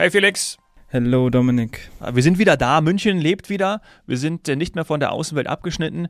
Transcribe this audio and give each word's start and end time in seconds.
Hey 0.00 0.12
Felix. 0.12 0.58
Hello 0.86 1.28
Dominik. 1.28 1.90
Wir 2.12 2.22
sind 2.22 2.38
wieder 2.38 2.56
da, 2.56 2.80
München 2.80 3.18
lebt 3.18 3.50
wieder. 3.50 3.82
Wir 4.06 4.16
sind 4.16 4.48
äh, 4.48 4.54
nicht 4.54 4.76
mehr 4.76 4.84
von 4.84 5.00
der 5.00 5.10
Außenwelt 5.10 5.48
abgeschnitten. 5.48 6.06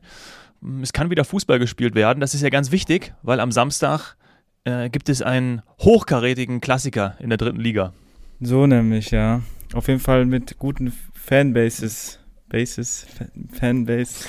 Es 0.83 0.93
kann 0.93 1.09
wieder 1.09 1.25
Fußball 1.25 1.57
gespielt 1.57 1.95
werden. 1.95 2.19
Das 2.19 2.35
ist 2.35 2.43
ja 2.43 2.49
ganz 2.49 2.71
wichtig, 2.71 3.15
weil 3.23 3.39
am 3.39 3.51
Samstag 3.51 4.15
äh, 4.63 4.91
gibt 4.91 5.09
es 5.09 5.23
einen 5.23 5.63
hochkarätigen 5.81 6.61
Klassiker 6.61 7.15
in 7.17 7.29
der 7.29 7.39
dritten 7.39 7.59
Liga. 7.59 7.93
So 8.39 8.67
nämlich, 8.67 9.09
ja. 9.09 9.41
Auf 9.73 9.87
jeden 9.87 9.99
Fall 9.99 10.27
mit 10.27 10.59
guten 10.59 10.93
Fanbases. 11.15 12.19
Bases, 12.47 13.07
Fanbase. 13.53 14.27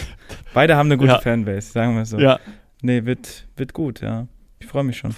Beide 0.54 0.76
haben 0.76 0.86
eine 0.86 0.96
gute 0.96 1.12
ja. 1.12 1.20
Fanbase, 1.20 1.70
sagen 1.70 1.96
wir 1.96 2.06
so. 2.06 2.18
Ja. 2.18 2.40
Nee, 2.80 3.04
wird, 3.04 3.46
wird 3.56 3.74
gut, 3.74 4.00
ja. 4.00 4.26
Ich 4.58 4.68
freue 4.68 4.84
mich 4.84 4.96
schon. 4.96 5.14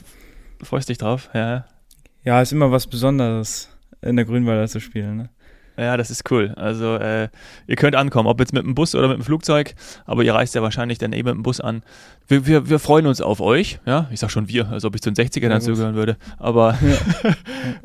Du 0.59 0.65
freust 0.65 0.89
dich 0.89 0.99
drauf, 0.99 1.31
ja. 1.33 1.65
Ja, 2.25 2.43
ist 2.43 2.51
immer 2.51 2.73
was 2.73 2.89
Besonderes, 2.89 3.72
in 4.03 4.17
der 4.17 4.25
Grünwalder 4.25 4.69
zu 4.69 4.81
spielen, 4.81 5.17
ne? 5.17 5.31
Ja, 5.77 5.97
das 5.97 6.11
ist 6.11 6.31
cool. 6.31 6.53
Also 6.57 6.97
äh, 6.97 7.29
ihr 7.67 7.77
könnt 7.77 7.97
ankommen, 7.97 8.29
ob 8.29 8.41
jetzt 8.41 8.53
mit 8.53 8.63
dem 8.63 8.75
Bus 8.75 8.95
oder 8.95 9.09
mit 9.09 9.17
dem 9.17 9.25
Flugzeug, 9.25 9.75
aber 10.05 10.23
ihr 10.23 10.35
reist 10.35 10.55
ja 10.55 10.63
wahrscheinlich 10.63 10.99
dann 10.99 11.13
eben 11.13 11.29
mit 11.29 11.35
dem 11.37 11.43
Bus 11.43 11.61
an. 11.61 11.83
Wir, 12.29 12.47
wir, 12.47 12.69
wir 12.69 12.79
freuen 12.79 13.07
uns 13.07 13.21
auf 13.23 13.41
euch, 13.41 13.81
ja. 13.87 14.07
Ich 14.11 14.21
sag 14.21 14.31
schon 14.31 14.49
wir, 14.49 14.69
als 14.69 14.85
ob 14.85 14.95
ich 14.95 15.01
zu 15.01 15.11
den 15.11 15.27
60ern 15.27 15.49
dazu 15.49 15.73
gehören 15.73 15.95
würde. 15.95 16.19
Aber 16.39 16.79
ja. 16.83 17.35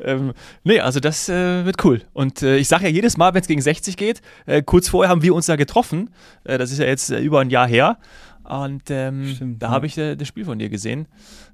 ähm, 0.00 0.32
nee, 0.64 0.80
also 0.80 1.00
das 1.00 1.28
äh, 1.30 1.64
wird 1.64 1.82
cool. 1.84 2.02
Und 2.12 2.42
äh, 2.42 2.56
ich 2.58 2.68
sage 2.68 2.84
ja 2.84 2.90
jedes 2.90 3.16
Mal, 3.16 3.32
wenn 3.32 3.40
es 3.40 3.48
gegen 3.48 3.62
60 3.62 3.96
geht, 3.96 4.20
äh, 4.44 4.62
kurz 4.62 4.88
vorher 4.88 5.10
haben 5.10 5.22
wir 5.22 5.34
uns 5.34 5.46
da 5.46 5.56
getroffen. 5.56 6.10
Äh, 6.44 6.58
das 6.58 6.70
ist 6.70 6.78
ja 6.78 6.86
jetzt 6.86 7.10
äh, 7.10 7.20
über 7.20 7.40
ein 7.40 7.50
Jahr 7.50 7.66
her. 7.66 7.96
Und 8.44 8.84
ähm, 8.90 9.28
Stimmt, 9.34 9.62
da 9.62 9.68
ja. 9.68 9.72
habe 9.72 9.86
ich 9.86 9.94
das 9.94 10.26
Spiel 10.26 10.44
von 10.44 10.58
dir 10.58 10.70
gesehen. 10.70 11.06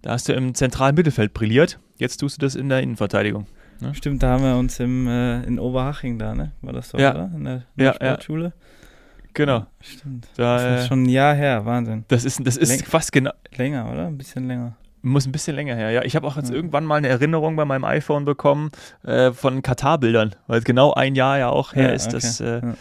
Da 0.02 0.10
hast 0.10 0.28
du 0.28 0.32
im 0.32 0.54
zentralen 0.54 0.94
Mittelfeld 0.94 1.32
brilliert. 1.32 1.78
Jetzt 1.96 2.18
tust 2.18 2.40
du 2.40 2.46
das 2.46 2.54
in 2.54 2.68
der 2.68 2.82
Innenverteidigung. 2.82 3.46
Ne? 3.80 3.94
Stimmt, 3.94 4.22
da 4.22 4.30
haben 4.30 4.44
wir 4.44 4.56
uns 4.56 4.78
im, 4.80 5.06
äh, 5.06 5.42
in 5.44 5.58
Oberhaching 5.58 6.18
da, 6.18 6.34
ne? 6.34 6.52
War 6.62 6.72
das 6.72 6.90
so, 6.90 6.98
ja. 6.98 7.14
oder? 7.14 7.30
In 7.34 7.44
der, 7.44 7.54
in 7.54 7.62
der 7.76 7.86
ja, 7.86 7.94
Sportschule? 7.94 8.52
Genau. 9.34 9.66
Stimmt. 9.80 10.28
Da, 10.36 10.56
das 10.56 10.82
ist 10.82 10.88
schon 10.88 11.02
ein 11.02 11.08
Jahr 11.08 11.34
her, 11.34 11.64
Wahnsinn. 11.66 12.04
Das 12.08 12.24
ist, 12.24 12.46
das 12.46 12.56
ist 12.56 12.68
Läng 12.68 12.84
fast 12.84 13.12
genau. 13.12 13.32
Länger, 13.56 13.90
oder? 13.90 14.06
Ein 14.06 14.16
bisschen 14.16 14.46
länger. 14.46 14.76
Muss 15.02 15.26
ein 15.26 15.32
bisschen 15.32 15.54
länger 15.56 15.74
her, 15.74 15.90
ja. 15.90 16.02
Ich 16.02 16.16
habe 16.16 16.26
auch 16.26 16.36
jetzt 16.36 16.48
ja. 16.48 16.54
irgendwann 16.54 16.84
mal 16.84 16.96
eine 16.96 17.08
Erinnerung 17.08 17.56
bei 17.56 17.64
meinem 17.64 17.84
iPhone 17.84 18.24
bekommen 18.24 18.70
äh, 19.02 19.32
von 19.32 19.60
Katar-Bildern, 19.60 20.34
weil 20.46 20.60
es 20.60 20.64
genau 20.64 20.94
ein 20.94 21.14
Jahr 21.14 21.38
ja 21.38 21.50
auch 21.50 21.74
her 21.74 21.88
ja, 21.88 21.94
ist, 21.94 22.06
okay. 22.06 22.14
dass, 22.14 22.40
äh, 22.40 22.60
ja. 22.62 22.74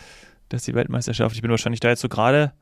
dass 0.50 0.64
die 0.64 0.74
Weltmeisterschaft. 0.74 1.36
Ich 1.36 1.42
bin 1.42 1.52
wahrscheinlich 1.52 1.82
da 1.82 1.90
jetzt 1.90 2.02
so 2.02 2.08
gerade 2.08 2.54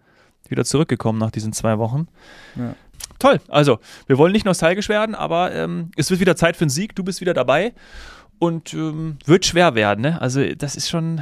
wieder 0.47 0.65
zurückgekommen 0.65 1.19
nach 1.19 1.31
diesen 1.31 1.53
zwei 1.53 1.77
Wochen. 1.77 2.07
Ja. 2.55 2.75
Toll. 3.19 3.39
Also, 3.49 3.79
wir 4.07 4.17
wollen 4.17 4.31
nicht 4.31 4.45
nostalgisch 4.45 4.89
werden, 4.89 5.13
aber 5.13 5.53
ähm, 5.53 5.91
es 5.95 6.09
wird 6.09 6.19
wieder 6.21 6.35
Zeit 6.35 6.55
für 6.55 6.63
einen 6.63 6.69
Sieg. 6.69 6.95
Du 6.95 7.03
bist 7.03 7.21
wieder 7.21 7.35
dabei 7.35 7.73
und 8.41 8.73
ähm, 8.73 9.17
wird 9.25 9.45
schwer 9.45 9.75
werden. 9.75 10.01
Ne? 10.01 10.19
Also, 10.19 10.55
das 10.55 10.75
ist 10.75 10.89
schon 10.89 11.21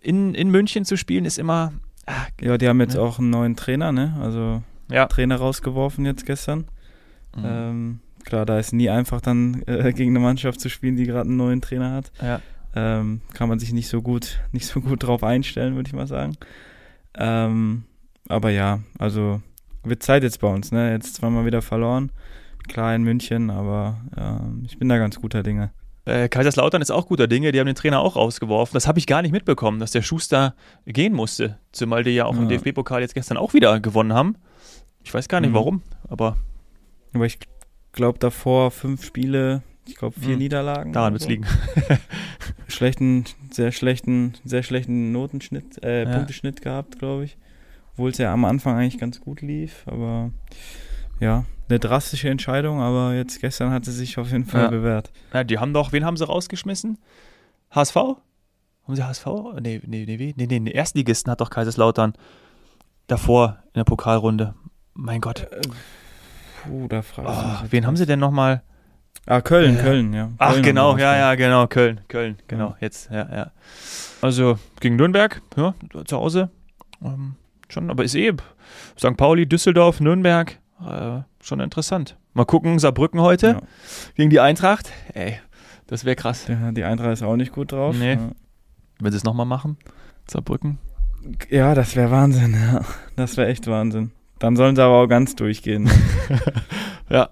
in, 0.00 0.32
in 0.32 0.48
München 0.48 0.84
zu 0.84 0.96
spielen, 0.96 1.24
ist 1.24 1.36
immer. 1.36 1.72
Ah, 2.06 2.26
ja, 2.40 2.56
die 2.56 2.68
haben 2.68 2.80
jetzt 2.80 2.94
ne? 2.94 3.00
auch 3.00 3.18
einen 3.18 3.30
neuen 3.30 3.56
Trainer, 3.56 3.90
ne? 3.90 4.16
Also, 4.20 4.62
ja. 4.88 5.06
Trainer 5.06 5.36
rausgeworfen 5.36 6.06
jetzt 6.06 6.24
gestern. 6.24 6.66
Mhm. 7.34 7.44
Ähm, 7.44 8.00
klar, 8.24 8.46
da 8.46 8.60
ist 8.60 8.72
nie 8.72 8.88
einfach 8.88 9.20
dann 9.20 9.64
äh, 9.66 9.92
gegen 9.92 10.12
eine 10.12 10.20
Mannschaft 10.20 10.60
zu 10.60 10.68
spielen, 10.68 10.94
die 10.94 11.04
gerade 11.04 11.28
einen 11.28 11.36
neuen 11.36 11.62
Trainer 11.62 11.90
hat. 11.94 12.12
Ja. 12.22 12.40
Ähm, 12.76 13.22
kann 13.34 13.48
man 13.48 13.58
sich 13.58 13.72
nicht 13.72 13.88
so 13.88 14.00
gut, 14.00 14.40
nicht 14.52 14.66
so 14.66 14.80
gut 14.80 15.02
drauf 15.02 15.24
einstellen, 15.24 15.74
würde 15.74 15.88
ich 15.88 15.94
mal 15.94 16.06
sagen. 16.06 16.36
Ähm, 17.14 17.82
aber 18.28 18.50
ja, 18.50 18.78
also 19.00 19.42
wird 19.82 20.04
Zeit 20.04 20.22
jetzt 20.22 20.38
bei 20.38 20.48
uns, 20.48 20.70
ne? 20.70 20.92
Jetzt 20.92 21.16
zweimal 21.16 21.44
wieder 21.44 21.60
verloren. 21.60 22.12
Klar 22.68 22.94
in 22.94 23.02
München, 23.02 23.50
aber 23.50 24.00
ich 24.64 24.78
bin 24.78 24.88
da 24.88 24.96
ganz 24.96 25.20
guter 25.20 25.42
Dinge. 25.42 25.72
Äh, 26.04 26.28
Kaiserslautern 26.28 26.82
ist 26.82 26.90
auch 26.90 27.06
guter 27.06 27.28
Dinge, 27.28 27.52
die 27.52 27.60
haben 27.60 27.66
den 27.66 27.76
Trainer 27.76 28.00
auch 28.00 28.16
rausgeworfen. 28.16 28.74
Das 28.74 28.88
habe 28.88 28.98
ich 28.98 29.06
gar 29.06 29.22
nicht 29.22 29.32
mitbekommen, 29.32 29.78
dass 29.78 29.92
der 29.92 30.02
Schuster 30.02 30.54
gehen 30.84 31.14
musste. 31.14 31.58
Zumal 31.70 32.02
die 32.02 32.10
ja 32.10 32.26
auch 32.26 32.34
ja. 32.34 32.42
im 32.42 32.48
DFB-Pokal 32.48 33.02
jetzt 33.02 33.14
gestern 33.14 33.36
auch 33.36 33.54
wieder 33.54 33.78
gewonnen 33.78 34.12
haben. 34.12 34.36
Ich 35.04 35.14
weiß 35.14 35.28
gar 35.28 35.40
nicht 35.40 35.50
mhm. 35.50 35.54
warum, 35.54 35.82
aber. 36.08 36.36
Aber 37.12 37.26
ich 37.26 37.38
glaube 37.92 38.18
davor 38.18 38.70
fünf 38.70 39.04
Spiele, 39.04 39.62
ich 39.86 39.96
glaube 39.96 40.18
vier 40.18 40.34
mhm. 40.34 40.38
Niederlagen. 40.38 40.92
Daran 40.92 41.12
wird 41.12 41.22
es 41.22 41.26
so. 41.26 41.30
liegen. 41.30 41.46
schlechten, 42.68 43.24
sehr 43.50 43.70
schlechten, 43.70 44.34
sehr 44.44 44.62
schlechten 44.62 45.12
Notenschnitt, 45.12 45.82
äh, 45.84 46.04
ja. 46.04 46.16
Punkteschnitt 46.16 46.62
gehabt, 46.62 46.98
glaube 46.98 47.24
ich. 47.24 47.36
Obwohl 47.92 48.10
es 48.10 48.18
ja 48.18 48.32
am 48.32 48.44
Anfang 48.44 48.76
eigentlich 48.76 48.98
ganz 48.98 49.20
gut 49.20 49.42
lief, 49.42 49.84
aber 49.86 50.30
ja, 51.22 51.44
eine 51.68 51.78
drastische 51.78 52.28
Entscheidung, 52.28 52.80
aber 52.80 53.14
jetzt 53.14 53.40
gestern 53.40 53.70
hat 53.70 53.84
sie 53.84 53.92
sich 53.92 54.18
auf 54.18 54.30
jeden 54.32 54.44
Fall 54.44 54.64
ja. 54.64 54.68
bewährt. 54.68 55.12
Ja, 55.32 55.44
die 55.44 55.58
haben 55.58 55.72
doch, 55.72 55.92
wen 55.92 56.04
haben 56.04 56.16
sie 56.16 56.26
rausgeschmissen? 56.26 56.98
HSV? 57.70 57.96
Haben 57.96 58.96
sie 58.96 59.04
HSV? 59.04 59.26
Nee, 59.60 59.80
nee, 59.86 60.04
nee, 60.04 60.34
nee, 60.36 60.46
nee, 60.46 60.58
nee. 60.58 60.70
Erstligisten 60.72 61.30
hat 61.30 61.40
doch 61.40 61.50
Kaiserslautern 61.50 62.14
davor 63.06 63.62
in 63.66 63.78
der 63.78 63.84
Pokalrunde. 63.84 64.54
Mein 64.94 65.20
Gott. 65.20 65.46
Äh, 65.52 65.60
puh, 66.64 66.88
da 66.88 67.02
frage 67.02 67.28
ich 67.30 67.62
oh, 67.62 67.66
Wen 67.70 67.86
haben 67.86 67.96
sie 67.96 68.06
denn 68.06 68.18
nochmal? 68.18 68.62
Ah, 69.26 69.40
Köln, 69.40 69.78
äh, 69.78 69.80
Köln, 69.80 70.12
ja. 70.12 70.30
Ach, 70.38 70.54
Köln 70.54 70.64
genau, 70.64 70.98
ja, 70.98 71.16
ja, 71.16 71.36
genau, 71.36 71.68
Köln, 71.68 72.00
Köln, 72.08 72.38
genau, 72.48 72.70
ja. 72.70 72.76
jetzt, 72.80 73.10
ja, 73.12 73.28
ja. 73.32 73.52
Also 74.20 74.58
gegen 74.80 74.96
Nürnberg, 74.96 75.40
ja, 75.56 75.74
zu 76.04 76.16
Hause. 76.16 76.50
Ähm, 77.00 77.36
schon, 77.68 77.90
aber 77.90 78.02
ist 78.02 78.16
eh 78.16 78.32
St. 78.98 79.16
Pauli, 79.16 79.46
Düsseldorf, 79.46 80.00
Nürnberg, 80.00 80.58
äh, 80.86 81.22
schon 81.44 81.60
interessant. 81.60 82.16
Mal 82.34 82.44
gucken, 82.44 82.78
Saarbrücken 82.78 83.20
heute 83.20 83.46
ja. 83.46 83.60
gegen 84.14 84.30
die 84.30 84.40
Eintracht. 84.40 84.90
Ey, 85.12 85.38
das 85.86 86.04
wäre 86.04 86.16
krass. 86.16 86.48
Ja, 86.48 86.72
die 86.72 86.84
Eintracht 86.84 87.12
ist 87.12 87.22
auch 87.22 87.36
nicht 87.36 87.52
gut 87.52 87.72
drauf. 87.72 87.96
Nee. 87.98 88.14
Ja. 88.14 88.30
Wenn 89.00 89.12
sie 89.12 89.18
es 89.18 89.24
nochmal 89.24 89.46
machen, 89.46 89.76
Saarbrücken. 90.30 90.78
Ja, 91.50 91.74
das 91.74 91.96
wäre 91.96 92.10
Wahnsinn, 92.10 92.54
ja. 92.54 92.80
Das 93.16 93.36
wäre 93.36 93.48
echt 93.48 93.66
Wahnsinn. 93.66 94.12
Dann 94.38 94.56
sollen 94.56 94.74
sie 94.74 94.82
aber 94.82 95.02
auch 95.02 95.06
ganz 95.06 95.36
durchgehen. 95.36 95.88
ja. 97.08 97.28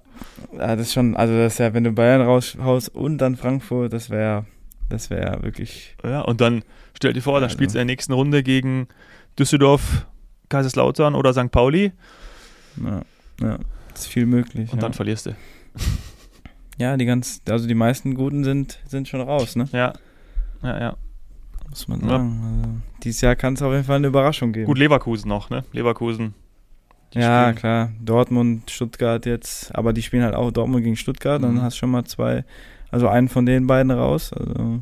ja. 0.52 0.76
Das 0.76 0.80
ist 0.80 0.92
schon, 0.92 1.16
also 1.16 1.34
das 1.36 1.54
ist 1.54 1.58
ja, 1.58 1.74
wenn 1.74 1.84
du 1.84 1.92
Bayern 1.92 2.20
raushaust 2.20 2.94
und 2.94 3.18
dann 3.18 3.36
Frankfurt, 3.36 3.92
das 3.92 4.10
wäre, 4.10 4.46
das 4.88 5.10
wäre 5.10 5.42
wirklich. 5.42 5.96
Ja, 6.04 6.20
und 6.20 6.40
dann 6.40 6.62
stell 6.94 7.12
dir 7.12 7.22
vor, 7.22 7.34
dann 7.34 7.44
also. 7.44 7.54
spielst 7.54 7.74
du 7.74 7.80
in 7.80 7.86
der 7.86 7.92
nächsten 7.92 8.12
Runde 8.12 8.42
gegen 8.42 8.88
Düsseldorf, 9.38 10.06
Kaiserslautern 10.48 11.14
oder 11.14 11.32
St. 11.32 11.50
Pauli. 11.50 11.92
Ja, 12.84 13.02
ja, 13.40 13.58
ist 13.94 14.06
viel 14.06 14.26
möglich. 14.26 14.70
Und 14.72 14.76
ja. 14.76 14.82
dann 14.82 14.92
verlierst 14.92 15.26
du. 15.26 15.36
Ja, 16.78 16.96
die 16.96 17.04
ganz, 17.04 17.42
also 17.48 17.68
die 17.68 17.74
meisten 17.74 18.14
Guten 18.14 18.42
sind, 18.42 18.78
sind 18.86 19.06
schon 19.06 19.20
raus, 19.20 19.54
ne? 19.54 19.68
Ja. 19.72 19.92
Ja, 20.62 20.80
ja. 20.80 20.96
Muss 21.68 21.88
man 21.88 22.00
sagen. 22.00 22.08
Ja. 22.08 22.46
Also, 22.46 22.80
dieses 23.02 23.20
Jahr 23.20 23.36
kann 23.36 23.54
es 23.54 23.62
auf 23.62 23.72
jeden 23.72 23.84
Fall 23.84 23.96
eine 23.96 24.06
Überraschung 24.06 24.52
geben. 24.52 24.66
Gut, 24.66 24.78
Leverkusen 24.78 25.28
noch, 25.28 25.50
ne? 25.50 25.64
Leverkusen. 25.72 26.34
Ja, 27.12 27.42
spielen. 27.44 27.56
klar. 27.56 27.92
Dortmund, 28.00 28.70
Stuttgart 28.70 29.26
jetzt, 29.26 29.74
aber 29.74 29.92
die 29.92 30.02
spielen 30.02 30.22
halt 30.22 30.34
auch 30.34 30.50
Dortmund 30.50 30.84
gegen 30.84 30.96
Stuttgart, 30.96 31.40
mhm. 31.40 31.46
dann 31.46 31.62
hast 31.62 31.76
du 31.76 31.80
schon 31.80 31.90
mal 31.90 32.04
zwei, 32.04 32.44
also 32.90 33.08
einen 33.08 33.28
von 33.28 33.46
den 33.46 33.66
beiden 33.66 33.90
raus. 33.90 34.32
Also 34.32 34.80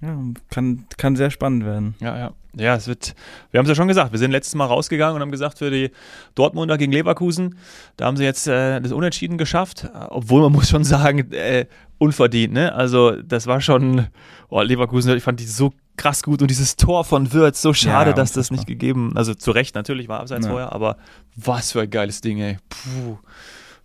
ja. 0.00 0.18
Kann, 0.50 0.86
kann 0.96 1.16
sehr 1.16 1.30
spannend 1.30 1.64
werden. 1.64 1.94
Ja, 2.00 2.16
ja. 2.18 2.32
Ja, 2.56 2.74
es 2.74 2.88
wird, 2.88 3.14
wir 3.52 3.58
haben 3.58 3.66
es 3.66 3.68
ja 3.68 3.74
schon 3.76 3.86
gesagt, 3.86 4.10
wir 4.10 4.18
sind 4.18 4.32
letztes 4.32 4.56
Mal 4.56 4.64
rausgegangen 4.64 5.14
und 5.14 5.22
haben 5.22 5.30
gesagt, 5.30 5.58
für 5.58 5.70
die 5.70 5.92
Dortmunder 6.34 6.78
gegen 6.78 6.90
Leverkusen, 6.90 7.56
da 7.96 8.06
haben 8.06 8.16
sie 8.16 8.24
jetzt 8.24 8.48
äh, 8.48 8.80
das 8.80 8.90
Unentschieden 8.90 9.38
geschafft, 9.38 9.88
obwohl 10.08 10.42
man 10.42 10.52
muss 10.52 10.68
schon 10.68 10.82
sagen, 10.82 11.32
äh, 11.32 11.66
unverdient, 11.98 12.54
ne? 12.54 12.74
Also 12.74 13.12
das 13.22 13.46
war 13.46 13.60
schon, 13.60 14.08
oh, 14.48 14.62
Leverkusen, 14.62 15.16
ich 15.16 15.22
fand 15.22 15.38
die 15.38 15.44
so 15.44 15.72
krass 15.96 16.24
gut 16.24 16.42
und 16.42 16.50
dieses 16.50 16.74
Tor 16.74 17.04
von 17.04 17.32
Würz, 17.32 17.62
so 17.62 17.72
schade, 17.72 18.10
ja, 18.10 18.16
dass 18.16 18.32
das 18.32 18.50
nicht 18.50 18.66
gegeben, 18.66 19.12
also 19.16 19.34
zu 19.34 19.52
Recht 19.52 19.76
natürlich, 19.76 20.08
war 20.08 20.20
abseits 20.20 20.46
ja. 20.46 20.50
vorher, 20.50 20.72
aber 20.72 20.96
was 21.36 21.70
für 21.70 21.82
ein 21.82 21.90
geiles 21.90 22.20
Ding, 22.20 22.38
ey. 22.40 22.58
Puh. 22.68 23.18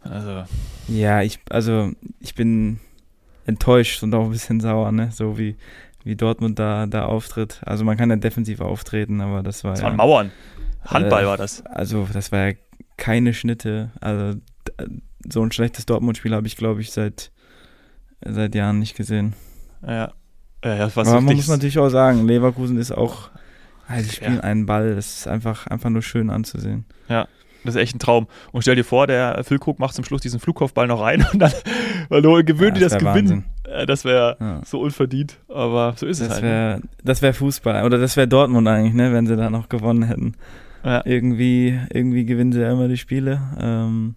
Also. 0.02 0.46
Ja, 0.88 1.22
ich, 1.22 1.40
also 1.50 1.92
ich 2.20 2.34
bin 2.36 2.80
enttäuscht 3.46 4.01
und 4.01 4.13
auch 4.16 4.25
ein 4.25 4.31
bisschen 4.31 4.60
sauer, 4.60 4.92
ne? 4.92 5.10
So 5.12 5.38
wie 5.38 5.56
wie 6.06 6.16
Dortmund 6.16 6.60
da, 6.60 6.86
da 6.86 7.06
auftritt. 7.06 7.62
Also 7.66 7.84
man 7.84 7.98
kann 7.98 8.10
ja 8.10 8.16
defensiv 8.16 8.62
auftreten, 8.62 9.19
aber 9.22 9.44
das 9.44 9.63
war. 9.63 9.72
Das 9.72 9.81
ja, 9.81 9.88
waren 9.88 9.98
Mauern. 9.98 10.31
Handball 10.86 11.24
äh, 11.24 11.28
war 11.28 11.38
das. 11.38 11.66
Also 11.66 12.07
das 12.13 12.31
war 12.31 12.50
ja 12.50 12.54
keine 12.96 13.34
Schnitte. 13.34 13.92
Also 14.00 14.40
so 15.28 15.42
ein 15.42 15.52
schlechtes 15.52 15.88
Dortmund-Spiel 15.88 16.34
habe 16.34 16.46
ich, 16.46 16.56
glaube 16.56 16.81
ich, 16.81 16.92
seit, 16.92 17.31
seit 18.24 18.54
Jahren 18.54 18.80
nicht 18.80 18.96
gesehen. 18.96 19.34
Ja. 19.81 20.13
ja 20.63 20.78
das 20.78 20.96
war 20.96 21.07
aber 21.07 21.22
man 21.22 21.36
muss 21.36 21.48
natürlich 21.48 21.80
auch 21.80 21.90
sagen, 21.90 22.28
Leverkusen 22.28 22.78
ist 22.78 22.92
auch. 22.92 23.31
Also 23.88 24.10
sie 24.10 24.16
spielen 24.16 24.36
ja. 24.36 24.42
einen 24.42 24.66
Ball, 24.66 24.96
das 24.96 25.18
ist 25.18 25.28
einfach, 25.28 25.68
einfach 25.68 25.90
nur 25.90 26.01
schön 26.01 26.30
anzusehen. 26.30 26.86
Ja, 27.08 27.28
das 27.63 27.75
ist 27.75 27.81
echt 27.81 27.96
ein 27.96 28.00
Traum. 28.00 28.28
Und 28.51 28.62
stell 28.62 28.75
dir 28.75 28.84
vor, 28.84 29.08
der 29.08 29.44
Füllkrug 29.44 29.80
macht 29.80 29.96
zum 29.96 30.06
Schluss 30.06 30.22
diesen 30.22 30.40
Flugkopfball 30.40 30.88
noch 30.88 31.01
rein 31.01 31.25
und 31.34 31.40
dann 31.40 31.51
weil 32.10 32.22
gewöhnt 32.44 32.78
ja, 32.78 32.88
die 32.88 32.90
das 32.90 32.94
gewinnen. 32.94 33.16
Wahnsinn. 33.16 33.44
Das 33.86 34.06
wäre 34.06 34.38
ja. 34.39 34.62
so 34.66 34.80
unverdient, 34.81 35.38
aber 35.48 35.94
so 35.98 36.06
ist 36.06 36.22
das 36.22 36.27
es 36.27 36.33
halt. 36.36 36.44
Wär, 36.44 36.77
ne? 36.77 36.81
Das 37.04 37.22
wäre 37.22 37.33
Fußball 37.33 37.83
oder 37.83 37.98
das 37.98 38.16
wäre 38.16 38.27
Dortmund 38.27 38.68
eigentlich, 38.68 38.94
ne, 38.94 39.12
wenn 39.13 39.27
sie 39.27 39.36
da 39.36 39.50
noch 39.50 39.69
gewonnen 39.69 40.04
hätten. 40.04 40.33
Ja. 40.83 41.01
Irgendwie, 41.06 41.80
irgendwie 41.92 42.25
gewinnen 42.25 42.51
sie 42.51 42.62
ja 42.62 42.72
immer 42.72 42.88
die 42.88 42.98
Spiele. 42.98 43.42
Ähm, 43.60 44.16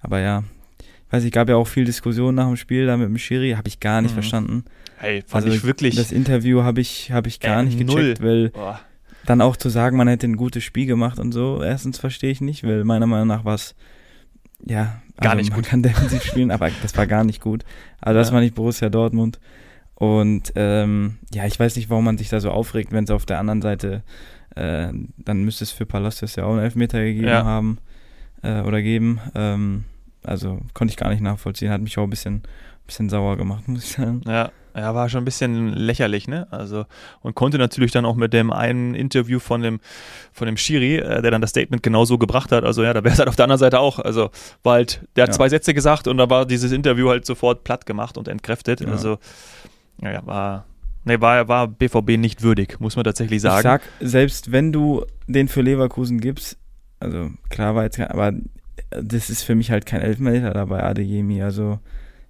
aber 0.00 0.20
ja, 0.20 0.44
ich 0.78 1.12
weiß, 1.12 1.24
ich 1.24 1.32
gab 1.32 1.48
ja 1.48 1.56
auch 1.56 1.66
viel 1.66 1.84
Diskussion 1.84 2.34
nach 2.34 2.46
dem 2.46 2.56
Spiel 2.56 2.86
da 2.86 2.96
mit 2.96 3.08
dem 3.08 3.18
Schiri, 3.18 3.52
habe 3.52 3.66
ich 3.68 3.80
gar 3.80 4.00
nicht 4.00 4.12
mhm. 4.12 4.14
verstanden. 4.14 4.64
Hey, 4.98 5.22
fand 5.26 5.44
Also 5.44 5.56
ich 5.56 5.64
wirklich. 5.64 5.96
Das 5.96 6.12
Interview 6.12 6.62
habe 6.62 6.80
ich, 6.80 7.10
hab 7.12 7.26
ich 7.26 7.40
gar 7.40 7.60
Äh, 7.60 7.64
nicht 7.64 7.80
null. 7.80 8.02
gecheckt, 8.02 8.22
weil 8.22 8.50
Boah. 8.50 8.80
dann 9.26 9.40
auch 9.40 9.56
zu 9.56 9.68
sagen, 9.70 9.96
man 9.96 10.06
hätte 10.08 10.26
ein 10.26 10.36
gutes 10.36 10.64
Spiel 10.64 10.86
gemacht 10.86 11.18
und 11.18 11.32
so, 11.32 11.62
erstens 11.62 11.98
verstehe 11.98 12.30
ich 12.30 12.40
nicht, 12.40 12.62
weil 12.64 12.84
meiner 12.84 13.06
Meinung 13.06 13.28
nach 13.28 13.44
war 13.44 13.54
es, 13.54 13.74
ja, 14.64 15.00
Gar 15.20 15.32
also 15.32 15.36
nicht 15.36 15.50
man 15.50 15.60
gut. 15.60 15.68
kann 15.68 15.82
defensiv 15.84 16.22
spielen, 16.22 16.50
aber 16.50 16.70
das 16.82 16.96
war 16.96 17.06
gar 17.06 17.24
nicht 17.24 17.40
gut. 17.40 17.64
Also 18.00 18.18
das 18.18 18.28
Ja. 18.28 18.34
war 18.34 18.40
nicht 18.40 18.54
Borussia 18.54 18.88
Dortmund. 18.88 19.40
Und 19.94 20.52
ähm, 20.54 21.18
ja, 21.34 21.44
ich 21.46 21.58
weiß 21.58 21.74
nicht, 21.76 21.90
warum 21.90 22.04
man 22.04 22.18
sich 22.18 22.28
da 22.28 22.38
so 22.40 22.50
aufregt, 22.52 22.92
wenn 22.92 23.04
es 23.04 23.10
auf 23.10 23.26
der 23.26 23.40
anderen 23.40 23.62
Seite, 23.62 24.02
äh, 24.54 24.88
dann 25.16 25.44
müsste 25.44 25.64
es 25.64 25.72
für 25.72 25.86
Palacios 25.86 26.36
ja 26.36 26.44
auch 26.44 26.52
einen 26.52 26.60
Elfmeter 26.62 27.02
gegeben 27.02 27.26
Ja. 27.26 27.44
haben 27.44 27.78
äh, 28.42 28.60
oder 28.60 28.80
geben. 28.80 29.20
Ähm, 29.34 29.84
also 30.22 30.60
konnte 30.74 30.92
ich 30.92 30.96
gar 30.96 31.08
nicht 31.10 31.20
nachvollziehen, 31.22 31.70
hat 31.70 31.80
mich 31.80 31.98
auch 31.98 32.04
ein 32.04 32.10
bisschen, 32.10 32.42
bisschen 32.86 33.08
sauer 33.08 33.36
gemacht, 33.36 33.66
muss 33.66 33.84
ich 33.84 33.90
sagen. 33.92 34.20
Ja, 34.26 34.52
ja, 34.76 34.94
war 34.94 35.08
schon 35.08 35.22
ein 35.22 35.24
bisschen 35.24 35.72
lächerlich, 35.72 36.28
ne? 36.28 36.46
Also 36.50 36.84
und 37.20 37.34
konnte 37.34 37.58
natürlich 37.58 37.92
dann 37.92 38.04
auch 38.04 38.14
mit 38.16 38.32
dem 38.32 38.52
einen 38.52 38.94
Interview 38.94 39.38
von 39.38 39.62
dem 39.62 39.80
von 40.32 40.46
dem 40.46 40.56
Schiri, 40.56 40.96
äh, 40.96 41.22
der 41.22 41.30
dann 41.30 41.40
das 41.40 41.50
Statement 41.50 41.82
genauso 41.82 42.18
gebracht 42.18 42.52
hat. 42.52 42.64
Also 42.64 42.82
ja, 42.82 42.92
da 42.92 43.02
wäre 43.04 43.12
es 43.12 43.18
halt 43.18 43.28
auf 43.28 43.36
der 43.36 43.44
anderen 43.44 43.58
Seite 43.58 43.80
auch. 43.80 43.98
Also 43.98 44.30
war 44.62 44.74
halt, 44.74 45.02
der 45.16 45.24
hat 45.24 45.30
Ja. 45.30 45.34
zwei 45.34 45.48
Sätze 45.48 45.74
gesagt 45.74 46.06
und 46.08 46.16
da 46.18 46.28
war 46.30 46.46
dieses 46.46 46.72
Interview 46.72 47.08
halt 47.08 47.26
sofort 47.26 47.64
platt 47.64 47.86
gemacht 47.86 48.16
und 48.18 48.28
entkräftet. 48.28 48.80
Ja. 48.80 48.88
Also 48.88 49.18
ja, 50.00 50.12
ja, 50.12 50.26
war 50.26 50.64
nee, 51.04 51.20
war 51.20 51.48
war 51.48 51.66
BVB 51.68 52.16
nicht 52.18 52.42
würdig, 52.42 52.78
muss 52.80 52.96
man 52.96 53.04
tatsächlich 53.04 53.40
sagen. 53.42 53.58
Ich 53.58 53.62
sag, 53.62 53.82
selbst 54.00 54.52
wenn 54.52 54.72
du 54.72 55.04
den 55.26 55.48
für 55.48 55.62
Leverkusen 55.62 56.20
gibst, 56.20 56.56
also 57.00 57.30
klar 57.48 57.74
war 57.74 57.84
jetzt 57.84 57.98
aber 58.00 58.32
das 58.90 59.28
ist 59.28 59.42
für 59.42 59.54
mich 59.54 59.70
halt 59.70 59.86
kein 59.86 60.00
Elfmeter 60.00 60.50
dabei, 60.52 60.82
Adeyemi. 60.82 61.42
Also. 61.42 61.78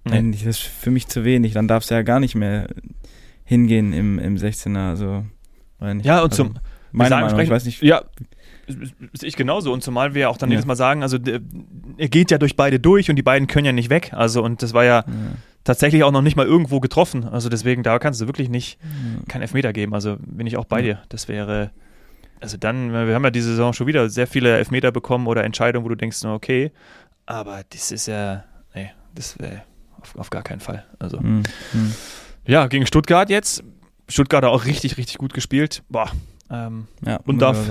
Nein, 0.09 0.31
das 0.31 0.43
ist 0.43 0.59
für 0.59 0.91
mich 0.91 1.07
zu 1.07 1.23
wenig. 1.23 1.53
Dann 1.53 1.67
darfst 1.67 1.89
du 1.91 1.95
ja 1.95 2.01
gar 2.01 2.19
nicht 2.19 2.35
mehr 2.35 2.67
hingehen 3.45 3.93
im, 3.93 4.19
im 4.19 4.35
16er. 4.37 4.89
Also, 4.89 5.25
ich. 5.81 6.05
Ja, 6.05 6.21
und 6.21 6.31
also, 6.31 6.43
zum 6.43 6.59
meine 6.91 7.09
sagen, 7.09 7.21
Meinung, 7.25 7.27
ich 7.27 7.31
sprechen- 7.47 7.51
weiß 7.51 7.65
nicht. 7.65 7.81
Ja, 7.83 8.03
sehe 8.67 9.27
ich 9.29 9.35
genauso. 9.35 9.71
Und 9.73 9.83
zumal 9.83 10.13
wir 10.13 10.29
auch 10.29 10.37
dann 10.37 10.49
Ja. 10.49 10.55
jedes 10.55 10.65
Mal 10.65 10.75
sagen, 10.75 11.01
also 11.03 11.17
er 11.97 12.07
geht 12.09 12.31
ja 12.31 12.37
durch 12.37 12.55
beide 12.55 12.79
durch 12.79 13.09
und 13.09 13.15
die 13.15 13.23
beiden 13.23 13.47
können 13.47 13.65
ja 13.65 13.71
nicht 13.71 13.89
weg. 13.89 14.11
Also 14.13 14.43
und 14.43 14.61
das 14.61 14.73
war 14.73 14.83
ja 14.83 15.03
Ja, 15.07 15.13
tatsächlich 15.63 16.03
auch 16.03 16.11
noch 16.11 16.21
nicht 16.21 16.35
mal 16.35 16.45
irgendwo 16.45 16.79
getroffen. 16.79 17.23
Also 17.25 17.49
deswegen, 17.49 17.81
da 17.83 17.97
kannst 17.99 18.21
du 18.21 18.27
wirklich 18.27 18.49
nicht 18.49 18.77
ja. 18.81 19.23
keinen 19.27 19.41
Elfmeter 19.43 19.73
geben. 19.73 19.93
Also 19.93 20.17
bin 20.19 20.45
ich 20.47 20.57
auch 20.57 20.65
bei 20.65 20.81
dir. 20.83 20.99
Das 21.09 21.27
wäre, 21.27 21.71
also 22.41 22.57
dann, 22.57 22.91
wir 22.91 23.13
haben 23.15 23.23
ja 23.23 23.31
diese 23.31 23.49
Saison 23.49 23.73
schon 23.73 23.87
wieder 23.87 24.09
sehr 24.09 24.27
viele 24.27 24.57
Elfmeter 24.57 24.91
bekommen 24.91 25.25
oder 25.27 25.43
Entscheidungen, 25.43 25.85
wo 25.85 25.89
du 25.89 25.95
denkst, 25.95 26.23
okay, 26.25 26.71
aber 27.25 27.61
das 27.71 27.91
ist 27.91 28.07
ja, 28.07 28.43
nee, 28.75 28.91
das 29.15 29.37
wäre 29.39 29.63
auf, 30.01 30.15
auf 30.17 30.29
gar 30.29 30.43
keinen 30.43 30.59
Fall. 30.59 30.85
Also 30.99 31.19
Hm, 31.19 31.43
hm. 31.71 31.93
ja, 32.45 32.67
gegen 32.67 32.85
Stuttgart 32.85 33.29
jetzt. 33.29 33.63
Stuttgart 34.07 34.43
hat 34.43 34.51
auch 34.51 34.65
richtig, 34.65 34.97
richtig 34.97 35.17
gut 35.17 35.33
gespielt. 35.33 35.83
Boah, 35.89 36.09
ähm, 36.49 36.87
ja 37.05 37.19
Und 37.25 37.39
darf-. 37.39 37.69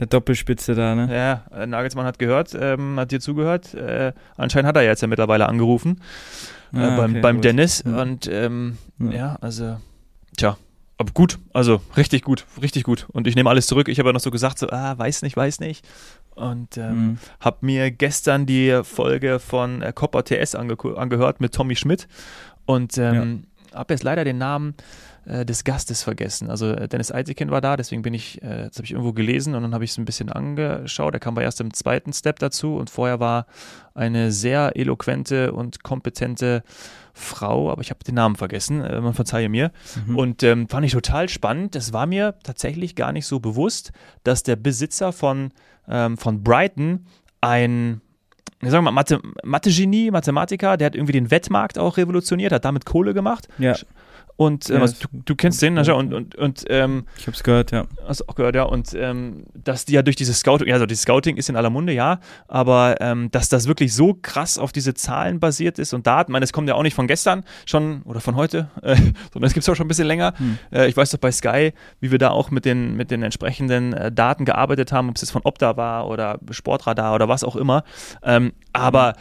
Der 0.00 0.08
Doppelspitze 0.08 0.74
da, 0.74 0.96
ne? 0.96 1.08
Ja, 1.14 1.44
äh, 1.56 1.66
Nagelsmann 1.66 2.04
hat 2.04 2.18
gehört, 2.18 2.56
ähm, 2.60 2.98
hat 2.98 3.12
dir 3.12 3.20
zugehört. 3.20 3.74
Äh, 3.74 4.12
anscheinend 4.36 4.66
hat 4.66 4.74
er 4.76 4.82
jetzt 4.82 5.02
ja 5.02 5.06
mittlerweile 5.06 5.48
angerufen 5.48 6.00
äh, 6.72 6.78
Ah, 6.78 6.96
beim, 6.96 7.10
okay, 7.12 7.20
beim. 7.20 7.40
Dennis. 7.40 7.84
Ja. 7.86 8.02
Und 8.02 8.26
ähm, 8.26 8.76
Ja. 8.98 9.10
ja. 9.12 9.38
also, 9.40 9.76
tja, 10.36 10.56
aber 10.98 11.12
gut, 11.12 11.38
also 11.52 11.80
richtig 11.96 12.22
gut, 12.24 12.44
richtig 12.60 12.82
gut. 12.82 13.06
Und 13.12 13.28
ich 13.28 13.36
nehme 13.36 13.48
alles 13.48 13.68
zurück. 13.68 13.86
Ich 13.88 14.00
habe 14.00 14.08
ja 14.08 14.12
noch 14.12 14.20
so 14.20 14.32
gesagt, 14.32 14.58
so, 14.58 14.68
ah, 14.70 14.98
weiß 14.98 15.22
nicht, 15.22 15.36
weiß 15.36 15.60
nicht. 15.60 15.86
Und 16.34 16.76
ähm, 16.76 16.90
Hm. 16.90 17.18
habe 17.40 17.58
mir 17.60 17.90
gestern 17.90 18.46
die 18.46 18.80
Folge 18.82 19.38
von 19.38 19.82
äh, 19.82 19.92
Copper 19.92 20.24
TS 20.24 20.54
ange 20.54 20.76
angehört 20.96 21.40
mit 21.40 21.54
Tommy 21.54 21.76
Schmidt 21.76 22.08
und 22.66 22.98
ähm, 22.98 23.44
habe 23.74 23.94
jetzt 23.94 24.02
leider 24.02 24.24
den 24.24 24.38
Namen 24.38 24.74
äh, 25.26 25.44
des 25.44 25.64
Gastes 25.64 26.02
vergessen. 26.02 26.50
Also 26.50 26.70
äh, 26.70 26.88
Dennis 26.88 27.12
Eitekin 27.12 27.50
war 27.50 27.60
da, 27.60 27.76
deswegen 27.76 28.02
bin 28.02 28.14
ich, 28.14 28.42
äh, 28.42 28.68
das 28.68 28.76
habe 28.76 28.84
ich 28.84 28.92
irgendwo 28.92 29.12
gelesen 29.12 29.54
und 29.54 29.62
dann 29.62 29.74
habe 29.74 29.84
ich 29.84 29.90
es 29.90 29.98
ein 29.98 30.04
bisschen 30.04 30.30
angeschaut. 30.30 31.14
Er 31.14 31.20
kam 31.20 31.34
aber 31.34 31.42
erst 31.42 31.60
im 31.60 31.72
zweiten 31.72 32.12
Step 32.12 32.38
dazu 32.38 32.76
und 32.76 32.90
vorher 32.90 33.20
war 33.20 33.46
eine 33.94 34.32
sehr 34.32 34.72
eloquente 34.76 35.52
und 35.52 35.82
kompetente 35.82 36.62
Frau, 37.14 37.70
aber 37.70 37.80
ich 37.80 37.90
habe 37.90 38.04
den 38.04 38.16
Namen 38.16 38.36
vergessen, 38.36 38.82
äh, 38.82 39.00
man 39.00 39.14
verzeihe 39.14 39.48
mir. 39.48 39.70
Mhm. 40.06 40.16
Und 40.18 40.42
ähm, 40.42 40.68
fand 40.68 40.84
ich 40.84 40.92
total 40.92 41.28
spannend. 41.28 41.74
Das 41.74 41.92
war 41.92 42.06
mir 42.06 42.34
tatsächlich 42.42 42.96
gar 42.96 43.12
nicht 43.12 43.26
so 43.26 43.40
bewusst, 43.40 43.92
dass 44.24 44.42
der 44.42 44.56
Besitzer 44.56 45.12
von, 45.12 45.52
ähm, 45.88 46.18
von 46.18 46.42
Brighton 46.42 47.06
ein, 47.40 48.00
sagen 48.70 48.84
wir 48.84 48.90
mal, 48.90 49.00
Mathe, 49.00 49.20
Mathe-Genie, 49.42 50.10
Mathematiker, 50.10 50.76
der 50.76 50.86
hat 50.86 50.94
irgendwie 50.94 51.12
den 51.12 51.30
Wettmarkt 51.30 51.78
auch 51.78 51.96
revolutioniert, 51.96 52.52
hat 52.52 52.64
damit 52.64 52.84
Kohle 52.84 53.14
gemacht. 53.14 53.48
ja, 53.58 53.74
Und 54.36 54.68
äh, 54.68 54.74
Ja, 54.74 54.84
ist 54.84 55.04
du, 55.04 55.08
du 55.24 55.34
kennst 55.36 55.62
den, 55.62 55.76
ja. 55.76 55.92
und, 55.92 56.12
und, 56.12 56.34
und 56.34 56.64
ähm, 56.68 57.06
ich 57.16 57.26
hab's 57.26 57.44
gehört, 57.44 57.70
ja. 57.70 57.86
Hast 58.06 58.20
du 58.20 58.24
auch 58.26 58.34
gehört, 58.34 58.56
ja. 58.56 58.64
Und 58.64 58.92
ähm, 58.94 59.44
dass 59.54 59.84
die 59.84 59.92
ja 59.92 60.02
durch 60.02 60.16
dieses 60.16 60.40
Scouting, 60.40 60.68
ja, 60.68 60.74
also 60.74 60.86
dieses 60.86 61.02
Scouting 61.02 61.36
ist 61.36 61.48
in 61.48 61.56
aller 61.56 61.70
Munde, 61.70 61.92
ja, 61.92 62.18
aber 62.48 62.96
ähm, 63.00 63.30
dass 63.30 63.48
das 63.48 63.68
wirklich 63.68 63.94
so 63.94 64.14
krass 64.14 64.58
auf 64.58 64.72
diese 64.72 64.94
Zahlen 64.94 65.38
basiert 65.38 65.78
ist 65.78 65.92
und 65.92 66.06
Daten, 66.06 66.30
ich 66.30 66.32
meine, 66.32 66.42
das 66.42 66.52
kommt 66.52 66.68
ja 66.68 66.74
auch 66.74 66.82
nicht 66.82 66.94
von 66.94 67.06
gestern 67.06 67.44
schon 67.64 68.02
oder 68.02 68.20
von 68.20 68.34
heute, 68.34 68.70
äh, 68.82 68.96
sondern 69.32 69.44
es 69.44 69.54
gibt 69.54 69.62
es 69.62 69.68
auch 69.68 69.76
schon 69.76 69.86
ein 69.86 69.88
bisschen 69.88 70.08
länger. 70.08 70.34
Hm. 70.36 70.58
Äh, 70.72 70.88
ich 70.88 70.96
weiß 70.96 71.10
doch 71.10 71.18
bei 71.18 71.30
Sky, 71.30 71.72
wie 72.00 72.10
wir 72.10 72.18
da 72.18 72.30
auch 72.30 72.50
mit 72.50 72.64
den, 72.64 72.96
mit 72.96 73.10
den 73.12 73.22
entsprechenden 73.22 73.92
äh, 73.92 74.10
Daten 74.10 74.44
gearbeitet 74.44 74.90
haben, 74.90 75.10
ob 75.10 75.16
es 75.16 75.22
jetzt 75.22 75.30
von 75.30 75.42
Opta 75.44 75.76
war 75.76 76.08
oder 76.08 76.40
Sportradar 76.50 77.14
oder 77.14 77.28
was 77.28 77.44
auch 77.44 77.56
immer. 77.56 77.84
Ähm, 78.24 78.52
aber 78.72 79.14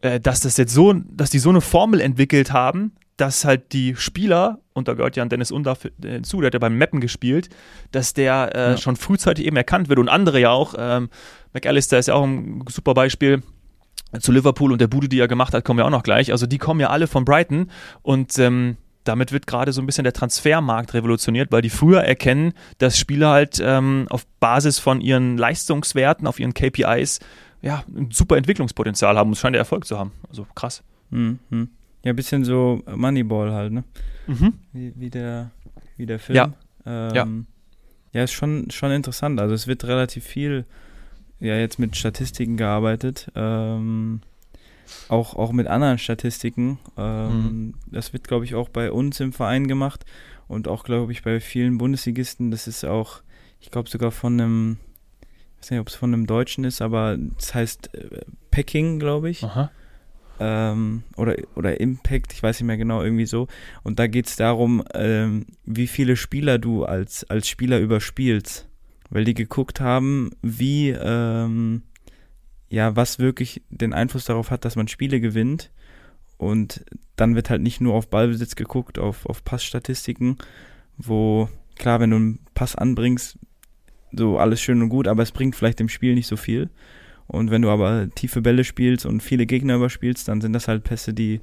äh, 0.00 0.20
dass 0.20 0.40
das 0.40 0.56
jetzt 0.56 0.72
so, 0.72 0.92
dass 0.92 1.30
die 1.30 1.38
so 1.38 1.50
eine 1.50 1.60
Formel 1.60 2.00
entwickelt 2.00 2.52
haben, 2.52 2.92
dass 3.18 3.44
halt 3.44 3.72
die 3.74 3.94
Spieler, 3.96 4.60
und 4.72 4.88
da 4.88 4.94
gehört 4.94 5.16
ja 5.16 5.22
ein 5.22 5.28
Dennis 5.28 5.50
Undaff 5.50 5.84
äh, 5.84 5.90
hinzu, 6.02 6.40
der 6.40 6.46
hat 6.46 6.54
ja 6.54 6.58
beim 6.60 6.78
Mappen 6.78 7.00
gespielt, 7.00 7.50
dass 7.92 8.14
der 8.14 8.54
äh, 8.54 8.70
Ja. 8.70 8.76
schon 8.78 8.96
frühzeitig 8.96 9.44
eben 9.44 9.56
erkannt 9.56 9.88
wird 9.90 9.98
und 9.98 10.08
andere 10.08 10.40
ja 10.40 10.50
auch. 10.50 10.74
Ähm, 10.78 11.10
McAllister 11.52 11.98
ist 11.98 12.08
ja 12.08 12.14
auch 12.14 12.24
ein 12.24 12.64
super 12.70 12.94
Beispiel 12.94 13.42
zu 14.20 14.32
Liverpool 14.32 14.72
und 14.72 14.80
der 14.80 14.86
Bude, 14.86 15.08
die 15.08 15.18
er 15.20 15.28
gemacht 15.28 15.52
hat, 15.52 15.64
kommen 15.64 15.78
wir 15.78 15.84
auch 15.84 15.90
noch 15.90 16.02
gleich. 16.02 16.32
Also 16.32 16.46
die 16.46 16.56
kommen 16.58 16.80
ja 16.80 16.88
alle 16.88 17.06
von 17.06 17.24
Brighton 17.26 17.70
und 18.02 18.38
ähm, 18.38 18.76
damit 19.04 19.32
wird 19.32 19.46
gerade 19.46 19.72
so 19.72 19.82
ein 19.82 19.86
bisschen 19.86 20.04
der 20.04 20.12
Transfermarkt 20.12 20.94
revolutioniert, 20.94 21.50
weil 21.52 21.62
die 21.62 21.70
früher 21.70 22.02
erkennen, 22.02 22.52
dass 22.78 22.98
Spieler 22.98 23.30
halt 23.30 23.58
ähm, 23.62 24.06
auf 24.10 24.26
Basis 24.40 24.78
von 24.78 25.00
ihren 25.00 25.36
Leistungswerten, 25.38 26.26
auf 26.26 26.38
ihren 26.40 26.54
KPIs, 26.54 27.20
ja, 27.62 27.84
ein 27.88 28.10
super 28.12 28.36
Entwicklungspotenzial 28.36 29.16
haben 29.16 29.28
und 29.28 29.32
es 29.32 29.40
scheint 29.40 29.54
der 29.54 29.60
Erfolg 29.60 29.86
zu 29.86 29.98
haben. 29.98 30.12
Also 30.28 30.46
krass. 30.54 30.82
Hm, 31.10 31.38
hm. 31.50 31.68
Ja, 32.04 32.12
ein 32.12 32.16
bisschen 32.16 32.44
so 32.44 32.82
Moneyball 32.86 33.52
halt, 33.52 33.72
ne? 33.72 33.84
Mhm. 34.26 34.54
Wie, 34.72 34.92
wie, 34.96 35.10
der, 35.10 35.50
wie 35.96 36.06
der 36.06 36.18
Film. 36.18 36.36
Ja. 36.36 36.52
Ähm, 36.86 37.14
Ja. 38.12 38.18
ja. 38.20 38.24
ist 38.24 38.32
schon, 38.32 38.70
schon 38.70 38.92
interessant. 38.92 39.40
Also 39.40 39.54
es 39.54 39.66
wird 39.66 39.84
relativ 39.84 40.24
viel 40.24 40.64
ja 41.40 41.56
jetzt 41.56 41.78
mit 41.78 41.96
Statistiken 41.96 42.56
gearbeitet. 42.56 43.30
Ähm, 43.34 44.20
auch, 45.08 45.34
auch 45.34 45.52
mit 45.52 45.66
anderen 45.66 45.98
Statistiken. 45.98 46.78
Ähm, 46.96 47.74
Das 47.90 48.12
wird, 48.12 48.26
glaube 48.26 48.44
ich, 48.44 48.54
auch 48.54 48.68
bei 48.68 48.90
uns 48.90 49.20
im 49.20 49.32
Verein 49.32 49.66
gemacht 49.68 50.04
und 50.46 50.66
auch, 50.68 50.84
glaube 50.84 51.12
ich, 51.12 51.22
bei 51.22 51.40
vielen 51.40 51.78
Bundesligisten. 51.78 52.50
Das 52.50 52.66
ist 52.66 52.84
auch, 52.84 53.20
ich 53.60 53.70
glaube, 53.70 53.88
sogar 53.90 54.10
von 54.10 54.40
einem, 54.40 54.78
ich 55.56 55.62
weiß 55.62 55.70
nicht, 55.72 55.80
ob 55.80 55.88
es 55.88 55.94
von 55.94 56.12
einem 56.14 56.26
Deutschen 56.26 56.64
ist, 56.64 56.80
aber 56.80 57.18
es 57.38 57.54
heißt 57.54 57.94
äh, 57.94 58.20
Packing, 58.50 58.98
glaube 58.98 59.30
ich 59.30 59.44
Aha. 59.44 59.70
Ähm, 60.40 61.02
oder, 61.16 61.36
oder 61.54 61.80
Impact, 61.80 62.32
ich 62.32 62.42
weiß 62.42 62.60
nicht 62.60 62.66
mehr 62.66 62.76
genau, 62.76 63.02
irgendwie 63.02 63.26
so. 63.26 63.48
Und 63.82 63.98
da 63.98 64.06
geht 64.06 64.26
es 64.26 64.36
darum, 64.36 64.82
ähm, 64.94 65.46
wie 65.64 65.86
viele 65.86 66.16
Spieler 66.16 66.58
du 66.58 66.84
als, 66.84 67.28
als 67.28 67.48
Spieler 67.48 67.78
überspielst. 67.78 68.68
Weil 69.10 69.24
die 69.24 69.34
geguckt 69.34 69.80
haben, 69.80 70.30
wie, 70.42 70.90
ähm, 70.90 71.82
ja, 72.68 72.94
was 72.94 73.18
wirklich 73.18 73.62
den 73.70 73.94
Einfluss 73.94 74.26
darauf 74.26 74.50
hat, 74.50 74.64
dass 74.64 74.76
man 74.76 74.88
Spiele 74.88 75.20
gewinnt. 75.20 75.70
Und 76.36 76.84
dann 77.16 77.34
wird 77.34 77.50
halt 77.50 77.62
nicht 77.62 77.80
nur 77.80 77.94
auf 77.94 78.10
Ballbesitz 78.10 78.54
geguckt, 78.54 78.98
auf, 78.98 79.26
auf 79.26 79.44
Passstatistiken, 79.44 80.36
wo, 80.96 81.48
klar, 81.76 82.00
wenn 82.00 82.10
du 82.10 82.16
einen 82.16 82.38
Pass 82.54 82.76
anbringst, 82.76 83.38
so 84.12 84.38
alles 84.38 84.60
schön 84.60 84.80
und 84.82 84.88
gut, 84.88 85.08
aber 85.08 85.22
es 85.22 85.32
bringt 85.32 85.56
vielleicht 85.56 85.80
im 85.80 85.88
Spiel 85.88 86.14
nicht 86.14 86.26
so 86.26 86.36
viel. 86.36 86.70
Und 87.28 87.50
wenn 87.50 87.62
du 87.62 87.70
aber 87.70 88.08
tiefe 88.14 88.40
Bälle 88.42 88.64
spielst 88.64 89.06
und 89.06 89.22
viele 89.22 89.46
Gegner 89.46 89.76
überspielst, 89.76 90.26
dann 90.28 90.40
sind 90.40 90.52
das 90.54 90.66
halt 90.66 90.82
Pässe, 90.82 91.12
die, 91.14 91.40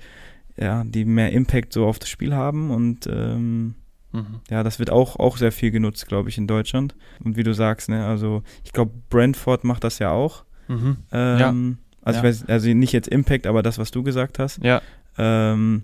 ja, 0.57 0.83
die 0.83 1.05
mehr 1.05 1.31
Impact 1.31 1.71
so 1.73 1.85
auf 1.85 1.99
das 1.99 2.09
Spiel 2.09 2.33
haben. 2.35 2.69
Und 2.71 3.07
ähm, 3.07 3.75
Mhm. 4.11 4.39
ja, 4.49 4.63
das 4.63 4.79
wird 4.79 4.89
auch, 4.91 5.17
auch 5.19 5.35
sehr 5.37 5.51
viel 5.51 5.71
genutzt, 5.71 6.07
glaube 6.07 6.29
ich, 6.29 6.37
in 6.37 6.47
Deutschland. 6.47 6.95
Und 7.23 7.35
wie 7.35 7.43
du 7.43 7.53
sagst, 7.53 7.89
ne, 7.89 8.05
also 8.05 8.43
ich 8.63 8.71
glaube, 8.71 8.91
Brentford 9.09 9.63
macht 9.65 9.83
das 9.83 9.99
ja 9.99 10.11
auch. 10.11 10.45
Mhm. 10.69 10.97
Ähm, 11.11 11.77
Also 12.01 12.19
Ja. 12.21 12.23
ich 12.29 12.41
weiß, 12.41 12.45
also 12.49 12.69
nicht 12.73 12.93
jetzt 12.93 13.07
Impact, 13.09 13.45
aber 13.47 13.61
das, 13.63 13.77
was 13.77 13.91
du 13.91 14.03
gesagt 14.03 14.39
hast. 14.39 14.63
Ja. 14.63 14.81
Ähm, 15.17 15.83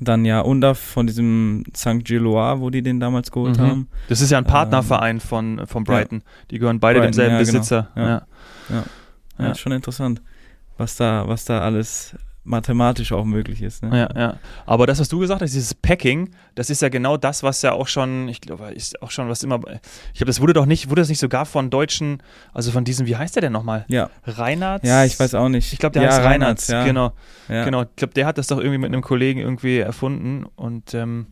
dann 0.00 0.24
ja 0.24 0.40
Undaf 0.40 0.78
von 0.78 1.06
diesem 1.06 1.64
St. 1.76 2.04
Gillois, 2.04 2.58
wo 2.60 2.70
die 2.70 2.80
den 2.82 3.00
damals 3.00 3.30
geholt 3.30 3.58
Mhm. 3.58 3.62
haben. 3.62 3.88
Das 4.08 4.20
ist 4.20 4.30
ja 4.30 4.38
ein 4.38 4.44
Partnerverein 4.44 5.20
von, 5.20 5.66
von 5.66 5.84
Brighton. 5.84 6.22
Die 6.50 6.58
gehören 6.58 6.80
beide 6.80 7.00
Brighton, 7.00 7.12
demselben 7.12 7.32
ja, 7.34 7.38
genau. 7.42 7.50
Besitzer. 7.58 7.90
Ja. 7.96 8.08
Ja. 8.70 8.84
Ja, 9.42 9.48
Ja. 9.48 9.52
ist 9.52 9.60
schon 9.60 9.72
interessant, 9.72 10.22
was 10.78 10.96
da, 10.96 11.26
was 11.28 11.44
da 11.44 11.60
alles 11.60 12.14
mathematisch 12.44 13.12
auch 13.12 13.24
möglich 13.24 13.62
ist. 13.62 13.84
Ne? 13.84 13.96
Ja, 13.96 14.20
ja. 14.20 14.36
Aber 14.66 14.86
das, 14.88 14.98
was 14.98 15.08
du 15.08 15.20
gesagt 15.20 15.42
hast, 15.42 15.52
dieses 15.54 15.74
Packing, 15.74 16.30
das 16.56 16.70
ist 16.70 16.82
ja 16.82 16.88
genau 16.88 17.16
das, 17.16 17.44
was 17.44 17.62
ja 17.62 17.70
auch 17.72 17.86
schon, 17.86 18.28
ich 18.28 18.40
glaube, 18.40 18.72
ist 18.72 19.00
auch 19.00 19.12
schon 19.12 19.28
was 19.28 19.44
immer. 19.44 19.60
Ich 20.12 20.18
glaube, 20.18 20.26
das 20.26 20.40
wurde 20.40 20.52
doch 20.52 20.66
nicht, 20.66 20.90
wurde 20.90 21.02
das 21.02 21.08
nicht 21.08 21.20
sogar 21.20 21.46
von 21.46 21.70
Deutschen, 21.70 22.20
also 22.52 22.72
von 22.72 22.84
diesem, 22.84 23.06
wie 23.06 23.14
heißt 23.16 23.36
der 23.36 23.42
denn 23.42 23.52
nochmal? 23.52 23.84
Ja. 23.86 24.10
Reinhardt? 24.24 24.84
Ja, 24.84 25.04
ich 25.04 25.18
weiß 25.20 25.34
auch 25.34 25.48
nicht. 25.48 25.72
Ich 25.72 25.78
glaube, 25.78 25.92
der 25.92 26.02
ja, 26.02 26.08
heißt 26.08 26.18
Reinhardt, 26.18 26.68
Reinhardt, 26.68 26.68
ja. 26.68 26.84
genau. 26.84 27.12
Ja. 27.48 27.64
Genau. 27.64 27.82
Ich 27.82 27.96
glaube, 27.96 28.14
der 28.14 28.26
hat 28.26 28.38
das 28.38 28.48
doch 28.48 28.58
irgendwie 28.58 28.78
mit 28.78 28.92
einem 28.92 29.02
Kollegen 29.02 29.38
irgendwie 29.38 29.78
erfunden 29.78 30.44
und 30.56 30.94
ähm, 30.94 31.26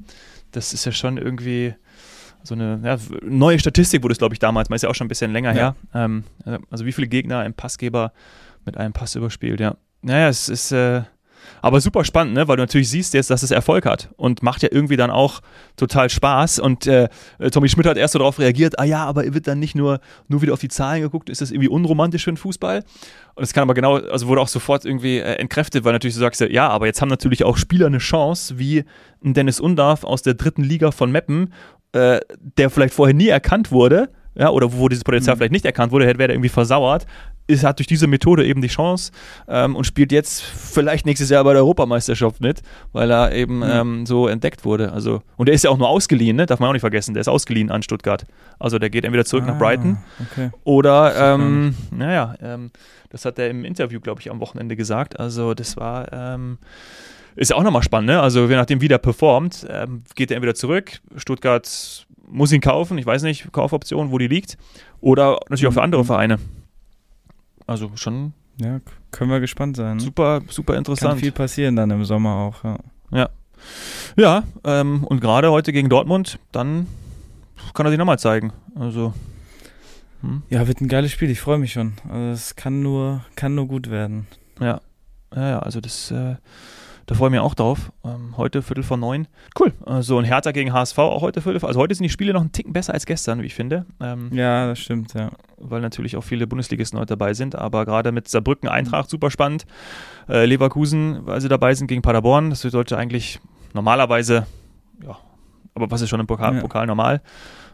das 0.52 0.72
ist 0.72 0.84
ja 0.84 0.92
schon 0.92 1.16
irgendwie 1.18 1.74
so 2.42 2.54
eine 2.54 2.80
ja, 2.84 2.96
neue 3.22 3.58
Statistik 3.58 4.02
wurde 4.02 4.12
es, 4.12 4.18
glaube 4.18 4.34
ich, 4.34 4.38
damals, 4.38 4.68
man 4.68 4.76
ist 4.76 4.82
ja 4.82 4.88
auch 4.88 4.94
schon 4.94 5.06
ein 5.06 5.08
bisschen 5.08 5.32
länger 5.32 5.50
Ja. 5.54 5.74
her. 5.94 6.02
Ähm, 6.06 6.24
also 6.70 6.84
wie 6.86 6.92
viele 6.92 7.08
Gegner 7.08 7.40
ein 7.40 7.54
Passgeber 7.54 8.12
mit 8.64 8.76
einem 8.76 8.92
Pass 8.92 9.14
überspielt, 9.14 9.60
ja. 9.60 9.76
Naja, 10.02 10.28
es 10.28 10.48
ist 10.48 10.72
äh, 10.72 11.02
aber 11.62 11.80
super 11.80 12.04
spannend, 12.04 12.34
ne? 12.34 12.48
weil 12.48 12.56
du 12.56 12.62
natürlich 12.62 12.88
siehst 12.88 13.12
jetzt, 13.14 13.30
dass 13.30 13.42
es 13.42 13.50
Erfolg 13.50 13.84
hat 13.86 14.10
und 14.16 14.42
macht 14.42 14.62
ja 14.62 14.68
irgendwie 14.72 14.96
dann 14.96 15.10
auch 15.10 15.40
total 15.76 16.08
Spaß. 16.08 16.58
Und 16.58 16.86
äh, 16.86 17.08
Tommy 17.50 17.68
Schmidt 17.68 17.86
hat 17.86 17.96
erst 17.96 18.12
so 18.12 18.18
darauf 18.18 18.38
reagiert, 18.38 18.78
ah 18.78 18.84
ja, 18.84 19.04
aber 19.04 19.34
wird 19.34 19.46
dann 19.46 19.58
nicht 19.58 19.74
nur, 19.74 20.00
nur 20.28 20.42
wieder 20.42 20.52
auf 20.52 20.60
die 20.60 20.68
Zahlen 20.68 21.02
geguckt, 21.02 21.28
ist 21.28 21.40
das 21.40 21.50
irgendwie 21.50 21.68
unromantisch 21.68 22.24
für 22.24 22.32
den 22.32 22.36
Fußball? 22.36 22.82
Und 23.34 23.42
es 23.42 23.52
kann 23.52 23.62
aber 23.62 23.74
genau, 23.74 23.96
also 23.96 24.26
wurde 24.26 24.40
auch 24.40 24.48
sofort 24.48 24.84
irgendwie 24.84 25.18
äh, 25.18 25.34
entkräftet, 25.34 25.84
weil 25.84 25.92
natürlich 25.92 26.14
du 26.14 26.20
sagst, 26.20 26.40
ja, 26.40 26.68
aber 26.68 26.86
jetzt 26.86 27.00
haben 27.00 27.08
natürlich 27.08 27.44
auch 27.44 27.56
Spieler 27.56 27.86
eine 27.86 27.98
Chance, 27.98 28.58
wie 28.58 28.84
ein 29.24 29.34
Dennis 29.34 29.60
Undarf 29.60 30.04
aus 30.04 30.22
der 30.22 30.34
dritten 30.34 30.62
Liga 30.62 30.90
von 30.90 31.10
Meppen, 31.12 31.52
äh, 31.92 32.20
der 32.58 32.70
vielleicht 32.70 32.94
vorher 32.94 33.14
nie 33.14 33.28
erkannt 33.28 33.72
wurde, 33.72 34.08
ja, 34.34 34.48
oder 34.50 34.72
wo 34.72 34.88
dieses 34.88 35.04
Potenzial 35.04 35.34
Mhm. 35.34 35.38
vielleicht 35.38 35.52
nicht 35.52 35.64
erkannt 35.64 35.92
wurde, 35.92 36.06
wäre 36.06 36.22
er 36.22 36.30
irgendwie 36.30 36.48
versauert, 36.48 37.04
ist, 37.48 37.64
hat 37.64 37.80
durch 37.80 37.88
diese 37.88 38.06
Methode 38.06 38.46
eben 38.46 38.62
die 38.62 38.68
Chance 38.68 39.10
ähm, 39.48 39.74
und 39.74 39.82
spielt 39.84 40.12
jetzt 40.12 40.40
vielleicht 40.40 41.04
nächstes 41.04 41.30
Jahr 41.30 41.42
bei 41.42 41.52
der 41.52 41.62
Europameisterschaft 41.62 42.40
mit, 42.40 42.62
weil 42.92 43.10
er 43.10 43.32
eben 43.34 43.56
Mhm. 43.56 43.64
ähm, 43.68 44.06
so 44.06 44.28
entdeckt 44.28 44.64
wurde. 44.64 44.92
Also, 44.92 45.22
und 45.36 45.46
der 45.46 45.54
ist 45.56 45.64
ja 45.64 45.70
auch 45.70 45.78
nur 45.78 45.88
ausgeliehen, 45.88 46.36
ne? 46.36 46.46
darf 46.46 46.60
man 46.60 46.68
auch 46.68 46.72
nicht 46.74 46.80
vergessen, 46.82 47.12
der 47.14 47.22
ist 47.22 47.28
ausgeliehen 47.28 47.72
an 47.72 47.82
Stuttgart. 47.82 48.24
Also 48.60 48.78
der 48.78 48.88
geht 48.88 49.04
entweder 49.04 49.24
zurück 49.24 49.46
nach 49.46 49.56
Ah, 49.56 49.58
Brighton 49.58 49.98
Okay. 50.30 50.50
oder, 50.62 51.34
ähm, 51.34 51.74
naja, 51.90 52.36
ähm, 52.40 52.70
das 53.10 53.24
hat 53.24 53.36
er 53.40 53.50
im 53.50 53.64
Interview, 53.64 53.98
glaube 53.98 54.20
ich, 54.20 54.30
am 54.30 54.38
Wochenende 54.38 54.76
gesagt. 54.76 55.18
Also 55.18 55.52
das 55.54 55.76
war, 55.76 56.12
ähm, 56.12 56.58
ist 57.36 57.50
ja 57.50 57.56
auch 57.56 57.62
nochmal 57.62 57.82
spannend, 57.82 58.08
ne? 58.08 58.20
Also 58.20 58.46
je 58.48 58.56
nachdem, 58.56 58.80
wie 58.80 58.88
der 58.88 58.98
performt, 58.98 59.66
ähm, 59.70 60.02
geht 60.14 60.30
er 60.30 60.36
entweder 60.36 60.54
zurück, 60.54 61.00
Stuttgart 61.16 62.06
muss 62.26 62.52
ihn 62.52 62.60
kaufen, 62.60 62.98
ich 62.98 63.06
weiß 63.06 63.22
nicht, 63.22 63.50
Kaufoption, 63.52 64.10
wo 64.10 64.18
die 64.18 64.28
liegt, 64.28 64.56
oder 65.00 65.40
natürlich 65.48 65.66
auch 65.66 65.72
für 65.72 65.82
andere. 65.82 66.04
Vereine. 66.04 66.38
Also 67.66 67.90
schon 67.94 68.32
Ja, 68.60 68.80
können 69.10 69.30
wir 69.30 69.40
gespannt 69.40 69.76
sein. 69.76 69.96
Ne? 69.96 70.02
super, 70.02 70.40
super 70.48 70.72
Kann 70.74 70.78
interessant. 70.80 71.20
viel 71.20 71.32
passieren 71.32 71.76
dann 71.76 71.90
im 71.90 72.04
Sommer 72.04 72.34
auch. 72.36 72.64
Ja. 73.12 73.28
Ja, 74.16 74.42
ähm, 74.64 75.04
und 75.04 75.20
gerade 75.20 75.50
heute 75.50 75.72
gegen 75.72 75.88
Dortmund, 75.90 76.38
dann 76.50 76.86
kann 77.74 77.86
er 77.86 77.90
sich 77.90 77.98
nochmal 77.98 78.18
zeigen. 78.18 78.52
Also, 78.74 79.12
hm, 80.22 80.42
ja, 80.48 80.66
wird 80.66 80.80
ein 80.80 80.88
geiles 80.88 81.12
Spiel. 81.12 81.28
Ich 81.30 81.40
freue 81.40 81.58
mich 81.58 81.72
schon. 81.72 81.92
Also 82.08 82.30
es 82.32 82.56
kann 82.56 82.82
nur, 82.82 83.22
kann 83.36 83.54
nur 83.54 83.66
gut 83.66 83.90
werden. 83.90 84.26
ja. 84.60 84.80
Ja, 85.36 85.48
ja, 85.48 85.58
also 85.60 85.80
das, 85.80 86.10
äh, 86.10 86.34
da 87.10 87.16
freue 87.16 87.26
ich 87.26 87.32
mich 87.32 87.40
auch 87.40 87.56
drauf. 87.56 87.90
Ähm, 88.04 88.36
heute 88.36 88.62
Viertel 88.62 88.84
vor 88.84 88.96
neun. 88.96 89.26
Cool. 89.58 89.72
Also 89.84 90.16
ein 90.16 90.24
Hertha 90.24 90.52
gegen 90.52 90.72
HSV 90.72 90.96
auch 90.96 91.22
heute 91.22 91.42
Viertel 91.42 91.58
vor. 91.58 91.68
Also 91.68 91.80
heute 91.80 91.92
sind 91.92 92.04
die 92.04 92.08
Spiele 92.08 92.32
noch 92.32 92.40
einen 92.40 92.52
Ticken 92.52 92.72
besser 92.72 92.94
als 92.94 93.04
gestern, 93.04 93.42
wie 93.42 93.46
ich 93.46 93.54
finde. 93.56 93.84
Ähm, 94.00 94.30
Ja, 94.32 94.68
das 94.68 94.78
stimmt, 94.78 95.12
ja. 95.14 95.30
weil 95.58 95.80
natürlich 95.80 96.16
auch 96.16 96.20
viele 96.22 96.46
Bundesligisten 96.46 97.00
heute 97.00 97.16
dabei 97.16 97.34
sind. 97.34 97.56
Aber 97.56 97.84
gerade 97.84 98.12
mit 98.12 98.28
Saarbrücken 98.28 98.68
Eintracht 98.68 99.10
super 99.10 99.28
spannend. 99.32 99.66
Äh, 100.28 100.44
Leverkusen, 100.46 101.26
weil 101.26 101.40
sie 101.40 101.48
dabei 101.48 101.74
sind 101.74 101.88
gegen 101.88 102.00
Paderborn. 102.00 102.50
Das 102.50 102.60
sollte 102.60 102.96
eigentlich 102.96 103.40
normalerweise, 103.74 104.46
ja, 105.04 105.18
aber 105.74 105.90
was 105.90 106.02
ist 106.02 106.10
schon 106.10 106.20
im 106.20 106.28
Pokal, 106.28 106.54
Ja. 106.54 106.60
Pokal 106.60 106.86
normal. 106.86 107.22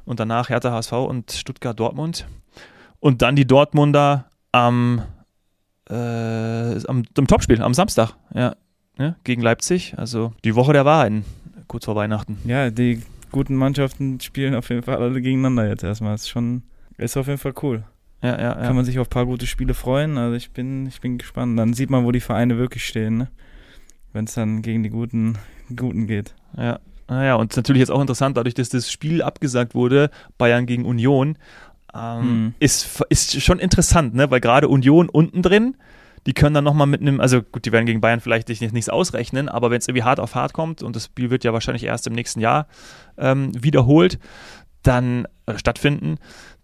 Und 0.07 0.19
danach 0.19 0.49
Hertha 0.49 0.71
HSV 0.73 0.93
und 0.93 1.33
Stuttgart 1.33 1.78
Dortmund. 1.78 2.26
Und 3.00 3.21
dann 3.21 3.37
die 3.37 3.47
Dortmunder 3.47 4.31
am, 4.52 5.02
äh, 5.90 5.95
am, 5.95 7.02
am 7.19 7.26
Topspiel, 7.26 7.61
am 7.61 7.75
Samstag, 7.75 8.12
ja, 8.35 8.57
ne, 8.99 9.17
gegen 9.25 9.43
Leipzig. 9.43 9.95
Also 9.97 10.33
die 10.45 10.55
Woche 10.55 10.73
der 10.73 10.85
Wahrheiten, 10.85 11.25
kurz 11.69 11.85
vor 11.85 11.97
Weihnachten. 11.97 12.38
Ja, 12.45 12.71
die 12.71 13.03
guten 13.33 13.55
Mannschaften 13.57 14.21
spielen 14.21 14.55
auf 14.55 14.69
jeden 14.71 14.83
Fall 14.83 14.97
alle 14.97 15.21
gegeneinander 15.21 15.69
jetzt 15.69 15.85
erstmal. 15.85 16.15
Ist 16.15 16.29
schon, 16.29 16.62
ist 16.97 17.17
auf 17.17 17.26
jeden 17.26 17.38
Fall 17.38 17.55
cool. 17.62 17.85
Ja, 18.23 18.31
ja, 18.37 18.43
ja. 18.43 18.55
Kann 18.55 18.76
man 18.76 18.85
sich 18.85 18.99
auf 18.99 19.09
ein 19.09 19.11
paar 19.11 19.26
gute 19.26 19.47
Spiele 19.47 19.75
freuen. 19.75 20.17
Also 20.19 20.37
ich 20.37 20.50
bin, 20.50 20.87
ich 20.87 21.00
bin 21.00 21.19
gespannt. 21.19 21.59
Dann 21.59 21.75
sieht 21.75 21.91
man, 21.91 22.05
wo 22.05 22.12
die 22.12 22.21
Vereine 22.21 22.57
wirklich 22.57 22.87
stehen, 22.87 23.19
ne? 23.19 23.29
Wenn 24.12 24.25
es 24.25 24.35
dann 24.35 24.62
gegen 24.62 24.83
die 24.83 24.88
guten, 24.88 25.37
guten 25.75 26.07
geht. 26.07 26.35
Ja, 26.57 26.79
naja, 27.09 27.35
und 27.35 27.55
natürlich 27.55 27.81
jetzt 27.81 27.91
auch 27.91 28.00
interessant, 28.00 28.37
dadurch, 28.37 28.55
dass 28.55 28.71
das 28.71 28.91
Spiel 28.91 29.21
abgesagt 29.23 29.75
wurde, 29.75 30.11
Bayern 30.38 30.65
gegen 30.67 30.87
Union, 30.87 31.37
ähm, 31.95 32.21
Hm. 32.23 32.55
ist, 32.59 33.03
ist 33.11 33.43
schon 33.43 33.59
interessant, 33.59 34.15
ne? 34.15 34.31
weil 34.31 34.41
gerade 34.41 34.69
Union 34.69 35.09
unten 35.09 35.43
drin, 35.43 35.76
die 36.26 36.35
können 36.35 36.54
dann 36.54 36.64
nochmal 36.64 36.87
mit 36.87 37.00
einem, 37.00 37.21
also 37.21 37.42
gut, 37.42 37.64
die 37.64 37.73
werden 37.73 37.87
gegen 37.87 38.00
Bayern 38.00 38.21
vielleicht 38.21 38.49
nicht, 38.49 38.61
nichts 38.61 38.88
ausrechnen, 38.88 39.49
aber 39.49 39.71
wenn 39.71 39.78
es 39.78 39.88
irgendwie 39.88 40.02
hart 40.02 40.21
auf 40.21 40.35
hart 40.35 40.52
kommt 40.52 40.83
und 40.83 40.97
das 40.97 41.06
Spiel 41.06 41.30
wird 41.30 41.45
ja 41.45 41.52
wahrscheinlich 41.52 41.85
erst 41.85 42.06
im 42.06 42.12
nächsten 42.12 42.40
Jahr 42.40 42.66
ähm, 43.16 43.50
wiederholt, 43.54 44.18
dann 44.83 45.26
oder 45.47 45.59
stattfinden, 45.59 46.14
äh, 46.14 46.56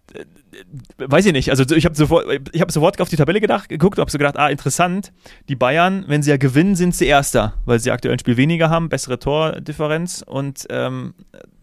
weiß 0.97 1.25
ich 1.25 1.33
nicht, 1.33 1.49
also 1.49 1.63
ich 1.75 1.85
habe 1.85 1.95
sofort, 1.95 2.27
ich 2.51 2.61
habe 2.61 2.71
sofort 2.71 2.99
auf 3.01 3.09
die 3.09 3.15
Tabelle 3.15 3.41
gedacht, 3.41 3.69
geguckt 3.69 3.97
und 3.97 4.01
habe 4.01 4.11
so 4.11 4.17
gedacht, 4.17 4.37
ah, 4.37 4.49
interessant, 4.49 5.11
die 5.49 5.55
Bayern, 5.55 6.05
wenn 6.07 6.21
sie 6.21 6.29
ja 6.29 6.37
gewinnen, 6.37 6.75
sind 6.75 6.95
sie 6.95 7.05
Erster, 7.05 7.55
weil 7.65 7.79
sie 7.79 7.91
aktuell 7.91 8.13
ein 8.13 8.19
Spiel 8.19 8.37
weniger 8.37 8.69
haben, 8.69 8.89
bessere 8.89 9.19
Tordifferenz 9.19 10.23
und 10.25 10.67
ähm, 10.69 11.13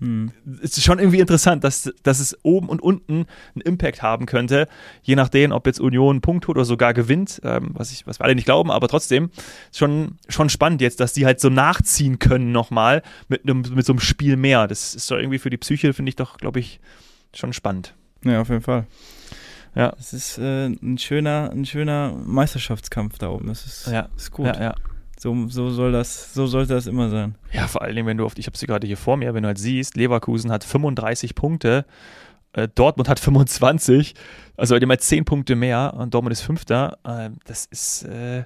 Hm. 0.01 0.33
es 0.63 0.79
ist 0.79 0.85
schon 0.85 0.99
irgendwie 0.99 1.21
interessant, 1.21 1.63
dass, 1.63 1.93
dass 2.03 2.21
es 2.21 2.39
oben 2.43 2.71
und 2.71 2.81
unten 2.81 3.27
einen 3.55 3.63
Impact 3.63 4.01
haben 4.01 4.25
könnte, 4.25 4.67
je 5.03 5.15
nachdem, 5.15 5.53
ob 5.53 5.67
jetzt 5.67 5.79
Union 5.79 6.13
einen 6.13 6.21
Punkt 6.23 6.49
holt 6.49 6.57
oder 6.57 6.65
sogar 6.65 6.95
gewinnt, 6.95 7.41
ähm, 7.45 7.71
was, 7.75 7.93
ich, 7.93 8.07
was 8.07 8.19
wir 8.19 8.25
alle 8.25 8.35
nicht 8.35 8.47
glauben, 8.47 8.71
aber 8.71 8.89
trotzdem 8.89 9.31
schon, 9.75 10.17
schon 10.29 10.49
spannend 10.49 10.81
jetzt, 10.81 11.01
dass 11.01 11.13
die 11.13 11.27
halt 11.27 11.39
so 11.39 11.51
nachziehen 11.51 12.19
können 12.19 12.51
nochmal 12.51 13.03
mit, 13.29 13.43
einem, 13.43 13.61
mit 13.75 13.85
so 13.85 13.93
einem 13.93 14.01
Spiel 14.01 14.37
mehr. 14.37 14.67
Das 14.67 14.95
ist 14.95 15.11
doch 15.11 15.19
irgendwie 15.19 15.39
für 15.39 15.51
die 15.51 15.59
Psyche, 15.59 15.93
finde 15.93 16.09
ich 16.09 16.17
doch, 16.17 16.39
glaube 16.39 16.61
ich, 16.61 16.81
schon 17.35 17.53
spannend. 17.53 17.95
Ja, 18.25 18.41
auf 18.41 18.49
jeden 18.49 18.63
Fall. 18.63 18.87
Ja. 19.75 19.93
Es 19.99 20.13
ist 20.13 20.39
äh, 20.39 20.67
ein 20.67 20.99
schöner, 20.99 21.51
ein 21.53 21.65
schöner 21.65 22.13
Meisterschaftskampf 22.13 23.19
da 23.19 23.29
oben. 23.31 23.49
Das 23.49 23.65
ist, 23.65 23.87
Ja. 23.87 24.09
ist 24.17 24.31
gut. 24.31 24.47
Ja, 24.47 24.61
ja. 24.61 24.75
So, 25.19 25.49
so 25.49 25.71
soll 25.71 25.93
das, 25.93 26.33
so 26.33 26.47
sollte 26.47 26.73
das 26.75 26.87
immer 26.87 27.11
sein. 27.11 27.35
Ja, 27.53 27.67
vor 27.69 27.83
allen 27.83 27.95
Dingen, 27.95 28.07
wenn 28.09 28.17
du 28.17 28.25
auf, 28.25 28.33
ich 28.39 28.47
habe 28.47 28.57
sie 28.57 28.67
gerade 28.67 28.87
hier 28.87 28.97
vor 28.97 29.17
mir, 29.19 29.35
wenn 29.35 29.43
du 29.43 29.49
halt 29.49 29.59
siehst, 29.59 29.95
Leverkusen 29.97 30.51
hat 30.51 30.65
35 30.65 31.35
Punkte, 31.35 31.85
äh, 32.55 32.69
Dortmund 32.75 33.07
hat 33.09 33.21
25, 33.21 34.15
also 34.57 34.79
die 34.79 34.83
haben 34.85 34.91
halt 34.91 35.03
10 35.03 35.27
Punkte 35.27 35.57
mehr 35.57 35.93
und 35.95 36.15
Dortmund 36.15 36.33
ist 36.33 36.41
Fünfter. 36.41 36.97
Äh, 37.05 37.31
das 37.45 37.67
ist, 37.67 38.05
äh, 38.05 38.45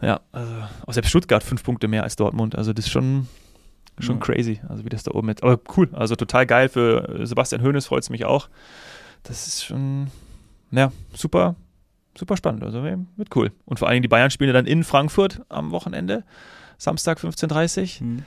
ja, 0.00 0.20
also 0.30 0.52
auch 0.86 0.92
selbst 0.92 1.08
Stuttgart 1.10 1.42
5 1.42 1.64
Punkte 1.64 1.88
mehr 1.88 2.04
als 2.04 2.14
Dortmund, 2.14 2.54
also 2.56 2.72
das 2.72 2.86
ist 2.86 2.92
schon, 2.92 3.26
schon 3.98 4.16
Ja. 4.16 4.20
crazy, 4.22 4.60
also 4.68 4.84
wie 4.84 4.88
das 4.88 5.02
da 5.02 5.12
oben 5.12 5.26
mit. 5.26 5.42
Aber 5.42 5.58
cool, 5.76 5.88
also 5.92 6.16
total 6.16 6.46
geil 6.46 6.68
für 6.68 7.08
äh, 7.20 7.26
Sebastian 7.26 7.62
Hoeneß, 7.62 7.86
freut 7.86 8.02
es 8.02 8.10
mich 8.10 8.24
auch. 8.24 8.48
Das 9.22 9.46
ist 9.46 9.64
schon, 9.64 10.08
ja, 10.70 10.90
super, 11.14 11.54
super 12.16 12.36
spannend, 12.36 12.64
also 12.64 12.82
wird 12.82 13.36
cool. 13.36 13.52
Und 13.64 13.78
vor 13.78 13.88
allen 13.88 13.94
Dingen 13.96 14.02
die 14.02 14.08
Bayern 14.08 14.30
spielen 14.30 14.48
ja 14.48 14.54
dann 14.54 14.66
in 14.66 14.82
Frankfurt 14.84 15.42
am 15.48 15.70
Wochenende, 15.70 16.24
Samstag 16.78 17.18
15.30 17.18 17.80
Uhr 18.02 18.06
Hm. 18.06 18.22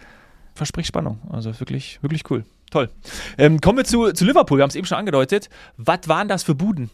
verspricht 0.53 0.87
Spannung. 0.87 1.19
Also 1.29 1.59
wirklich, 1.59 1.99
wirklich 2.01 2.29
cool. 2.29 2.45
Toll. 2.71 2.89
Ähm, 3.37 3.59
kommen 3.61 3.77
wir 3.77 3.85
zu, 3.85 4.11
zu 4.13 4.25
Liverpool. 4.25 4.57
Wir 4.57 4.63
haben 4.63 4.69
es 4.69 4.75
eben 4.75 4.87
schon 4.87 4.97
angedeutet. 4.97 5.49
Was 5.77 6.07
waren 6.07 6.27
das 6.27 6.43
für 6.43 6.55
Buden? 6.55 6.89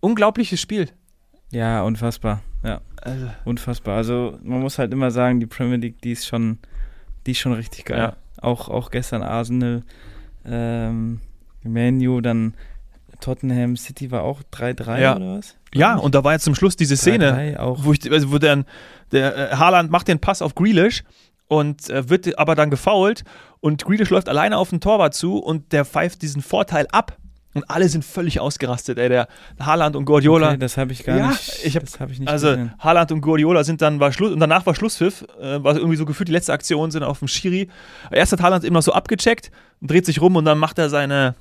Unglaubliches 0.00 0.60
Spiel. 0.60 0.90
Ja, 1.50 1.82
unfassbar. 1.82 2.42
Ja, 2.62 2.80
Also, 3.00 3.28
unfassbar. 3.44 3.96
Also 3.96 4.38
man 4.42 4.60
muss 4.60 4.78
halt 4.78 4.92
immer 4.92 5.10
sagen, 5.10 5.40
die 5.40 5.46
Premier 5.46 5.76
League, 5.76 6.00
die 6.02 6.12
ist 6.12 6.26
schon, 6.26 6.58
die 7.28 7.32
ist 7.32 7.38
schon 7.40 7.52
richtig 7.52 7.84
geil. 7.84 7.98
Ja. 7.98 8.16
Auch, 8.40 8.68
auch 8.68 8.90
gestern 8.90 9.22
Arsenal, 9.22 9.82
ähm, 10.46 11.20
Manu, 11.62 12.20
dann 12.20 12.54
Tottenham 13.20 13.76
City 13.76 14.10
war 14.10 14.22
auch 14.22 14.42
3-3 14.52 15.00
Ja. 15.00 15.16
oder 15.16 15.38
was? 15.38 15.56
ja, 15.74 15.96
und 15.96 16.14
da 16.14 16.24
war 16.24 16.32
jetzt 16.32 16.44
zum 16.44 16.54
Schluss 16.54 16.76
diese 16.76 16.96
Szene, 16.96 17.32
3-3 17.32 17.58
auch. 17.58 17.84
wo, 17.84 17.92
ich, 17.92 18.10
also 18.10 18.32
wo 18.32 18.38
der, 18.38 18.64
der 19.12 19.52
äh, 19.52 19.56
Haaland 19.56 19.90
macht 19.90 20.08
den 20.08 20.18
Pass 20.20 20.40
auf 20.40 20.54
Grealish 20.54 21.04
und 21.48 21.90
äh, 21.90 22.08
wird 22.08 22.38
aber 22.38 22.54
dann 22.54 22.70
gefoult 22.70 23.24
und 23.60 23.84
Grealish 23.84 24.08
läuft 24.10 24.28
alleine 24.28 24.56
auf 24.56 24.70
den 24.70 24.80
Torwart 24.80 25.14
zu 25.14 25.36
und 25.38 25.72
der 25.72 25.84
pfeift 25.84 26.22
diesen 26.22 26.40
Vorteil 26.42 26.86
ab. 26.92 27.18
Und 27.58 27.70
alle 27.70 27.88
sind 27.88 28.04
völlig 28.04 28.40
ausgerastet, 28.40 28.98
ey. 28.98 29.08
Der 29.08 29.28
Haaland 29.60 29.94
und 29.96 30.04
Guardiola. 30.04 30.48
Okay, 30.50 30.58
das 30.58 30.76
habe 30.76 30.92
ich 30.92 31.04
gar 31.04 31.16
Ja, 31.16 31.28
nicht. 31.28 31.60
ich 31.64 31.76
hab- 31.76 31.84
das 31.84 32.00
habe 32.00 32.12
ich 32.12 32.18
nicht 32.18 32.28
Also 32.28 32.48
gesehen. 32.48 32.72
Haaland 32.78 33.12
und 33.12 33.20
Guardiola 33.20 33.62
sind 33.64 33.80
dann, 33.82 34.00
war 34.00 34.12
Schluss, 34.12 34.32
und 34.32 34.40
danach 34.40 34.64
war 34.66 34.74
Schlusspfiff, 34.74 35.24
äh, 35.40 35.62
war 35.62 35.76
irgendwie 35.76 35.96
so 35.96 36.04
gefühlt 36.06 36.28
die 36.28 36.32
letzte 36.32 36.52
Aktion, 36.52 36.90
sind 36.90 37.02
auf 37.02 37.18
dem 37.20 37.28
Schiri. 37.28 37.68
Erst 38.10 38.32
hat 38.32 38.40
Haaland 38.42 38.64
eben 38.64 38.74
noch 38.74 38.82
so 38.82 38.92
abgecheckt, 38.92 39.50
dreht 39.82 40.06
sich 40.06 40.20
rum 40.20 40.36
und 40.36 40.44
dann 40.44 40.58
macht 40.58 40.78
er 40.78 40.88
seine, 40.90 41.34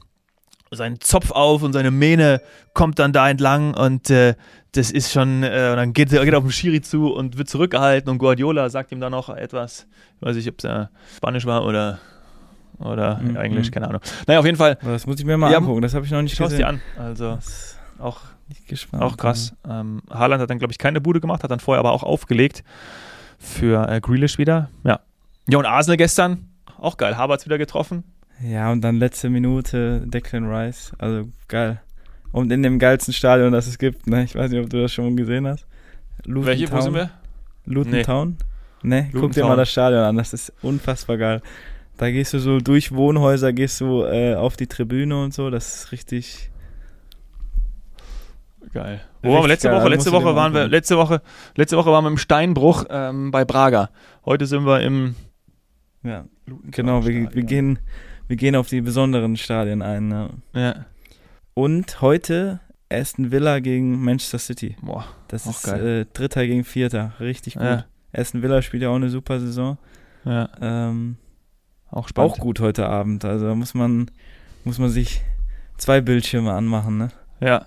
seinen 0.72 1.00
Zopf 1.00 1.32
auf 1.32 1.64
und 1.64 1.72
seine 1.74 1.92
Mähne 1.92 2.42
kommt 2.74 3.00
dann 3.00 3.14
da 3.14 3.30
entlang 3.30 3.74
und 3.74 4.10
äh, 4.10 4.36
das 4.74 4.92
ist 4.92 5.12
schon, 5.12 5.42
äh, 5.44 5.76
dann 5.76 5.94
geht 5.94 6.12
er 6.12 6.24
geht 6.26 6.36
auf 6.36 6.44
den 6.44 6.52
Schiri 6.52 6.82
zu 6.82 7.12
und 7.14 7.38
wird 7.38 7.50
zurückgehalten 7.50 8.12
und 8.12 8.18
Guardiola 8.18 8.70
sagt 8.70 8.92
ihm 8.92 9.00
dann 9.00 9.12
noch 9.14 9.30
etwas, 9.30 9.88
ich 10.20 10.28
weiß 10.28 10.36
nicht, 10.36 10.50
ob 10.50 10.56
es 10.60 10.66
äh, 10.66 10.86
Spanisch 11.16 11.46
war 11.46 11.66
oder, 11.66 12.00
oder 12.80 13.18
Mhm. 13.18 13.36
Englisch, 13.36 13.72
keine 13.72 13.88
Ahnung. 13.88 14.02
Naja, 14.28 14.40
auf 14.40 14.46
jeden 14.46 14.58
Fall, 14.58 14.78
das 14.82 15.06
muss 15.08 15.20
ich 15.20 15.26
mir 15.26 15.38
mal 15.38 15.52
Ja, 15.52 15.58
angucken, 15.58 15.82
das 15.82 15.94
habe 15.94 16.06
ich 16.06 16.12
noch 16.12 16.22
nicht 16.22 16.36
schau 16.36 16.46
es 16.46 16.52
gesehen. 16.52 16.82
dir 16.96 17.02
an. 17.02 17.04
Also 17.04 17.38
auch, 18.00 18.22
bin 18.48 18.58
ich 18.60 18.66
gespannt. 18.68 19.04
auch 19.04 19.18
krass. 19.18 19.54
Ähm, 19.68 20.02
Haaland 20.10 20.42
hat 20.42 20.50
dann, 20.50 20.60
glaube 20.60 20.72
ich, 20.72 20.78
keine 20.78 21.02
Bude 21.02 21.20
gemacht, 21.20 21.44
hat 21.44 21.52
dann 21.52 21.60
vorher 21.60 21.80
aber 21.80 21.92
auch 21.92 22.04
aufgelegt 22.04 22.64
für 23.40 23.88
äh, 23.90 24.00
Grealish 24.02 24.38
wieder. 24.38 24.70
Ja. 24.84 25.00
Ja, 25.50 25.58
und 25.58 25.66
Arsenal 25.66 25.98
gestern, 25.98 26.50
auch 26.80 26.98
geil. 26.98 27.18
Havertz 27.18 27.46
wieder 27.46 27.58
getroffen. 27.58 28.04
Ja, 28.44 28.72
und 28.72 28.82
dann 28.82 28.98
letzte 28.98 29.30
Minute 29.30 30.04
Declan 30.06 30.46
Rice. 30.48 30.92
Also 31.00 31.28
geil. 31.48 31.82
Und 32.32 32.52
in 32.52 32.62
dem 32.62 32.78
geilsten 32.78 33.14
Stadion, 33.14 33.52
das 33.54 33.66
es 33.68 33.78
gibt. 33.80 34.06
Ne? 34.06 34.24
Ich 34.26 34.36
weiß 34.36 34.52
nicht, 34.52 34.62
ob 34.64 34.70
du 34.70 34.82
das 34.82 34.92
schon 34.94 35.16
gesehen 35.18 35.48
hast. 35.48 35.66
Luton 36.26 36.46
Welche, 36.48 36.68
wo 36.68 36.74
Town. 36.76 36.82
sind 36.82 36.94
wir? 36.94 37.10
Luton 37.66 37.92
Nee. 37.94 38.04
Town? 38.04 38.38
Ne, 38.84 39.10
guck 39.12 39.32
dir 39.32 39.44
mal 39.46 39.56
das 39.56 39.72
Stadion 39.72 40.02
an. 40.04 40.18
Das 40.18 40.34
ist 40.34 40.54
unfassbar 40.62 41.18
geil. 41.18 41.42
Da 41.98 42.12
gehst 42.12 42.34
du 42.34 42.40
so 42.40 42.60
durch 42.60 42.92
Wohnhäuser, 42.94 43.54
gehst 43.54 43.82
du 43.82 44.04
äh, 44.04 44.36
auf 44.36 44.56
die 44.56 44.68
Tribüne 44.68 45.22
und 45.24 45.34
so. 45.34 45.50
Das 45.50 45.76
ist 45.76 45.92
richtig. 45.92 46.52
Geil. 48.72 49.02
Wo 49.24 49.34
waren 49.34 49.44
wir 49.44 49.48
letzte 49.48 49.70
geil, 49.70 49.80
Woche? 49.80 49.90
Letzte 49.90 50.12
Woche 50.12 50.36
waren 50.36 50.54
wir, 50.54 50.68
letzte 50.68 50.98
Woche, 50.98 51.22
letzte 51.56 51.78
Woche 51.78 51.92
waren 51.92 52.04
wir 52.04 52.12
im 52.12 52.18
Steinbruch 52.18 52.86
ähm, 52.90 53.32
bei 53.32 53.44
Braga. 53.46 53.90
Heute 54.26 54.46
sind 54.46 54.66
wir 54.66 54.82
im 54.82 55.16
Ja, 56.04 56.26
genau. 56.70 57.06
Wir, 57.06 57.34
wir, 57.34 57.44
gehen, 57.44 57.80
wir 58.28 58.36
gehen 58.36 58.56
auf 58.56 58.68
die 58.68 58.82
besonderen 58.82 59.36
Stadien 59.36 59.82
ein. 59.82 60.08
Ne? 60.10 60.30
Ja. 60.54 60.86
Und 61.56 62.02
heute 62.02 62.60
Aston 62.92 63.32
Villa 63.32 63.60
gegen 63.60 64.04
Manchester 64.04 64.38
City. 64.38 64.76
Boah. 64.82 65.06
Das 65.30 65.48
ist 65.48 65.64
geil. 65.64 66.02
äh, 66.02 66.06
Dritter 66.14 66.46
gegen 66.46 66.64
Vierter. 66.64 67.14
Richtig 67.20 67.56
gut. 67.56 67.64
Ja. 67.64 67.86
Aston 68.14 68.44
Villa 68.44 68.62
spielt 68.62 68.84
ja 68.84 68.90
auch 68.90 68.96
eine 68.96 69.10
super 69.10 69.40
Saison. 69.40 69.78
Ja. 70.26 70.50
Ähm, 70.62 71.18
Auch 71.92 72.08
spannend. 72.08 72.34
auch 72.34 72.38
gut 72.40 72.60
heute 72.60 72.88
Abend. 72.88 73.24
Also 73.26 73.48
da 73.48 73.56
muss 73.56 73.74
man, 73.74 74.12
muss 74.64 74.78
man 74.80 74.90
sich 74.90 75.22
zwei 75.78 76.02
Bildschirme 76.02 76.54
anmachen. 76.54 76.98
Ne? 76.98 77.10
Ja. 77.40 77.66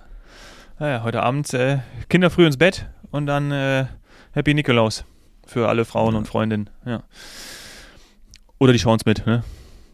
ja. 0.79 0.89
Ja, 0.89 1.03
heute 1.03 1.23
Abend 1.23 1.53
äh, 1.55 1.79
Kinder 2.09 2.31
früh 2.31 2.47
ins 2.47 2.57
Bett 2.57 2.87
und 3.11 3.27
dann 3.27 3.51
äh, 3.53 3.85
Happy 4.33 4.55
Nikolaus 4.55 5.05
für 5.47 5.69
alle 5.69 5.85
Frauen 5.85 6.15
und 6.15 6.27
Freundinnen. 6.27 6.71
Ja. 6.87 7.03
Oder 8.59 8.73
die 8.73 8.79
schauen 8.79 8.97
es 8.99 9.05
mit, 9.07 9.27
ne? 9.27 9.43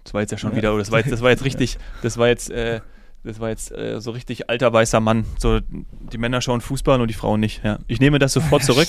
Das 0.04 0.14
war 0.14 0.20
jetzt 0.20 0.30
ja 0.30 0.38
schon 0.38 0.50
Ja. 0.52 0.56
wieder, 0.56 0.70
oder 0.72 0.80
das 0.80 0.90
war 0.92 0.98
jetzt, 1.00 1.10
das 1.10 1.22
war 1.22 1.30
jetzt 1.30 1.44
richtig, 1.44 1.78
das 2.02 2.18
war 2.18 2.28
jetzt, 2.28 2.50
äh, 2.50 2.80
das 3.24 3.40
war 3.40 3.48
jetzt 3.48 3.72
äh, 3.72 4.00
so 4.00 4.12
richtig 4.12 4.48
alter 4.50 4.72
weißer 4.72 5.00
Mann. 5.00 5.24
So, 5.38 5.58
die 5.60 6.18
Männer 6.18 6.40
schauen 6.40 6.60
Fußball 6.60 7.00
und 7.00 7.08
die 7.08 7.14
Frauen 7.14 7.40
nicht. 7.40 7.64
Ja. 7.64 7.78
Ich 7.88 7.98
nehme 7.98 8.18
das 8.20 8.32
sofort 8.32 8.62
Ja, 8.62 8.66
zurück. 8.66 8.88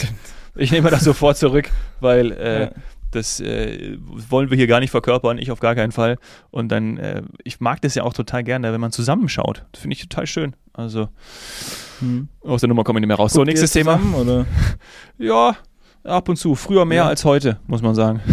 Ich 0.55 0.71
nehme 0.71 0.89
das 0.91 1.03
sofort 1.03 1.37
zurück, 1.37 1.69
weil 1.99 2.31
äh, 2.33 2.61
Ja. 2.65 2.71
Das 3.11 3.39
äh, 3.39 3.97
wollen 3.99 4.49
wir 4.49 4.57
hier 4.57 4.67
gar 4.67 4.79
nicht 4.79 4.91
verkörpern, 4.91 5.37
ich 5.37 5.51
auf 5.51 5.59
gar 5.59 5.75
keinen 5.75 5.91
Fall. 5.91 6.17
Und 6.51 6.69
dann, 6.69 6.97
äh, 6.97 7.21
ich 7.43 7.59
mag 7.59 7.81
das 7.81 7.95
ja 7.95 8.03
auch 8.03 8.13
total 8.13 8.43
gerne, 8.43 8.71
wenn 8.73 8.81
man 8.81 8.91
zusammenschaut. 8.91 9.65
Das 9.71 9.81
finde 9.81 9.95
ich 9.95 10.01
total 10.07 10.27
schön. 10.27 10.55
Also, 10.73 11.09
Hm. 11.99 12.27
aus 12.41 12.61
der 12.61 12.69
Nummer 12.69 12.83
komme 12.83 12.99
ich 12.99 13.01
nicht 13.01 13.07
mehr 13.07 13.17
raus. 13.17 13.33
So, 13.33 13.39
Guckt 13.39 13.47
ihr 13.47 13.51
nächstes 13.51 13.71
Thema. 13.71 13.99
Oder? 14.19 14.45
Ja, 15.17 15.55
ab 16.03 16.29
und 16.29 16.35
zu. 16.35 16.53
Früher 16.55 16.85
mehr 16.85 16.97
Ja. 17.03 17.07
als 17.07 17.25
heute, 17.25 17.59
muss 17.67 17.81
man 17.81 17.95
sagen. 17.95 18.21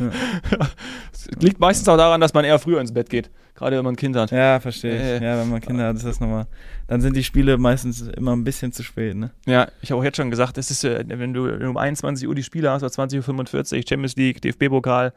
Ja. 0.00 0.68
Es 1.12 1.28
liegt 1.40 1.60
meistens 1.60 1.88
auch 1.88 1.96
daran, 1.96 2.20
dass 2.20 2.34
man 2.34 2.44
eher 2.44 2.58
früher 2.58 2.80
ins 2.80 2.92
Bett 2.92 3.08
geht. 3.08 3.30
Gerade 3.54 3.76
wenn 3.76 3.84
man 3.84 3.94
ein 3.94 3.96
Kind 3.96 4.16
hat. 4.16 4.32
Ja, 4.32 4.58
verstehe 4.58 4.96
ich. 4.96 5.22
Äh. 5.22 5.24
ja, 5.24 5.38
wenn 5.38 5.48
man 5.48 5.60
Kinder 5.60 5.86
hat, 5.86 5.96
ist 5.96 6.04
das 6.04 6.18
nochmal. 6.18 6.46
Dann 6.88 7.00
sind 7.00 7.14
die 7.14 7.22
Spiele 7.22 7.56
meistens 7.56 8.00
immer 8.02 8.34
ein 8.34 8.42
bisschen 8.42 8.72
zu 8.72 8.82
spät, 8.82 9.14
ne? 9.16 9.30
Ja, 9.46 9.68
ich 9.80 9.90
habe 9.92 10.00
auch 10.00 10.04
jetzt 10.04 10.16
schon 10.16 10.30
gesagt, 10.30 10.58
es 10.58 10.70
ist, 10.72 10.82
äh, 10.84 11.04
wenn 11.06 11.32
du 11.32 11.44
wenn 11.46 11.60
du 11.60 11.70
um 11.70 11.76
21 11.76 12.26
Uhr 12.26 12.34
die 12.34 12.42
Spiele 12.42 12.70
hast, 12.70 12.82
oder 12.82 12.90
20.45 12.92 13.76
Uhr, 13.76 13.82
Champions 13.88 14.16
League, 14.16 14.42
DFB-Pokal, 14.42 15.12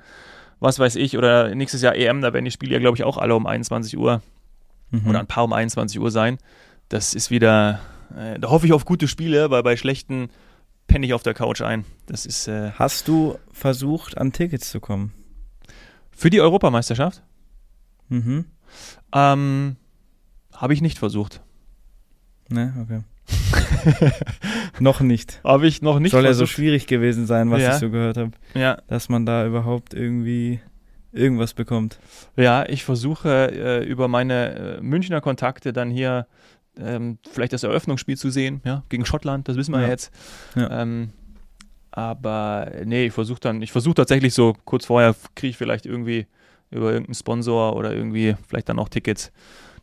was 0.60 0.78
weiß 0.78 0.96
ich, 0.98 1.18
oder 1.18 1.54
nächstes 1.56 1.82
Jahr 1.82 1.96
EM, 1.96 2.22
da 2.22 2.32
werden 2.34 2.46
die 2.46 2.52
Spiele 2.52 2.74
ja, 2.74 2.80
glaube 2.80 2.96
ich, 2.98 3.04
auch 3.04 3.18
alle 3.18 3.36
um 3.36 3.46
21 3.48 3.98
Uhr 3.98 4.22
Mhm. 4.92 5.08
oder 5.08 5.20
ein 5.20 5.28
paar 5.28 5.44
um 5.44 5.52
21 5.52 6.00
Uhr 6.00 6.12
sein. 6.12 6.38
Das 6.90 7.14
ist 7.14 7.30
wieder, 7.30 7.82
äh, 8.18 8.40
da 8.40 8.50
hoffe 8.50 8.66
ich 8.68 8.72
auf 8.74 8.86
gute 8.86 9.08
Spiele, 9.10 9.50
weil 9.50 9.62
bei 9.64 9.76
schlechten 9.76 10.30
penne 10.88 11.06
ich 11.06 11.14
auf 11.14 11.24
der 11.24 11.34
Couch 11.34 11.62
ein. 11.62 11.84
Das 12.06 12.26
ist 12.26 12.48
äh, 12.48 12.72
Hast 12.72 13.08
du 13.10 13.38
versucht, 13.52 14.18
an 14.18 14.32
Tickets 14.32 14.70
zu 14.70 14.80
kommen? 14.80 15.12
für 16.12 16.30
die 16.30 16.40
Europameisterschaft 16.42 17.22
Mhm. 18.10 18.46
ähm, 19.14 19.76
habe 20.56 20.74
ich 20.74 20.82
nicht 20.82 20.98
versucht. 21.00 21.42
Ne, 22.50 22.74
okay. 22.82 23.02
Noch 24.80 25.02
nicht. 25.02 25.42
Habe 25.44 25.68
ich 25.68 25.82
noch 25.82 26.00
nicht 26.00 26.12
Soll 26.12 26.24
ja 26.24 26.34
so 26.34 26.40
versucht. 26.40 26.56
schwierig 26.56 26.88
gewesen 26.88 27.26
sein, 27.26 27.52
was 27.52 27.62
Ja. 27.62 27.74
ich 27.74 27.80
so 27.80 27.90
gehört 27.90 28.18
habe, 28.18 28.32
ja, 28.54 28.78
dass 28.88 29.10
man 29.10 29.26
da 29.26 29.46
überhaupt 29.46 29.94
irgendwie 29.94 30.60
irgendwas 31.12 31.54
bekommt. 31.54 32.00
ja, 32.36 32.66
ich 32.68 32.84
versuche 32.86 33.52
äh, 33.52 33.84
über 33.86 34.08
meine 34.08 34.78
äh, 34.78 34.82
Münchner 34.82 35.20
Kontakte 35.22 35.74
dann 35.74 35.90
hier 35.90 36.28
ähm, 36.80 37.18
vielleicht 37.32 37.54
das 37.54 37.64
Eröffnungsspiel 37.64 38.18
zu 38.18 38.30
sehen, 38.30 38.62
ja, 38.64 38.84
gegen 38.90 39.06
Schottland, 39.06 39.48
das 39.48 39.58
wissen 39.58 39.72
wir 39.74 39.80
ja 39.80 39.86
Ja. 39.88 39.92
jetzt. 39.92 40.12
Ja. 40.56 40.82
Ähm, 40.82 41.10
aber 41.92 42.72
nee, 42.86 43.08
ich 43.08 43.14
versuche 43.14 43.40
dann, 43.40 43.62
ich 43.62 43.72
versuche 43.72 43.96
tatsächlich 43.96 44.34
so 44.34 44.56
kurz 44.66 44.86
vorher 44.86 45.16
kriege 45.36 45.50
ich 45.52 45.58
vielleicht 45.58 45.86
irgendwie 45.86 46.28
über 46.72 46.92
irgendeinen 46.92 47.16
Sponsor 47.16 47.76
oder 47.76 47.94
irgendwie 47.94 48.36
vielleicht 48.48 48.70
dann 48.70 48.80
auch 48.80 48.90
Tickets. 48.90 49.32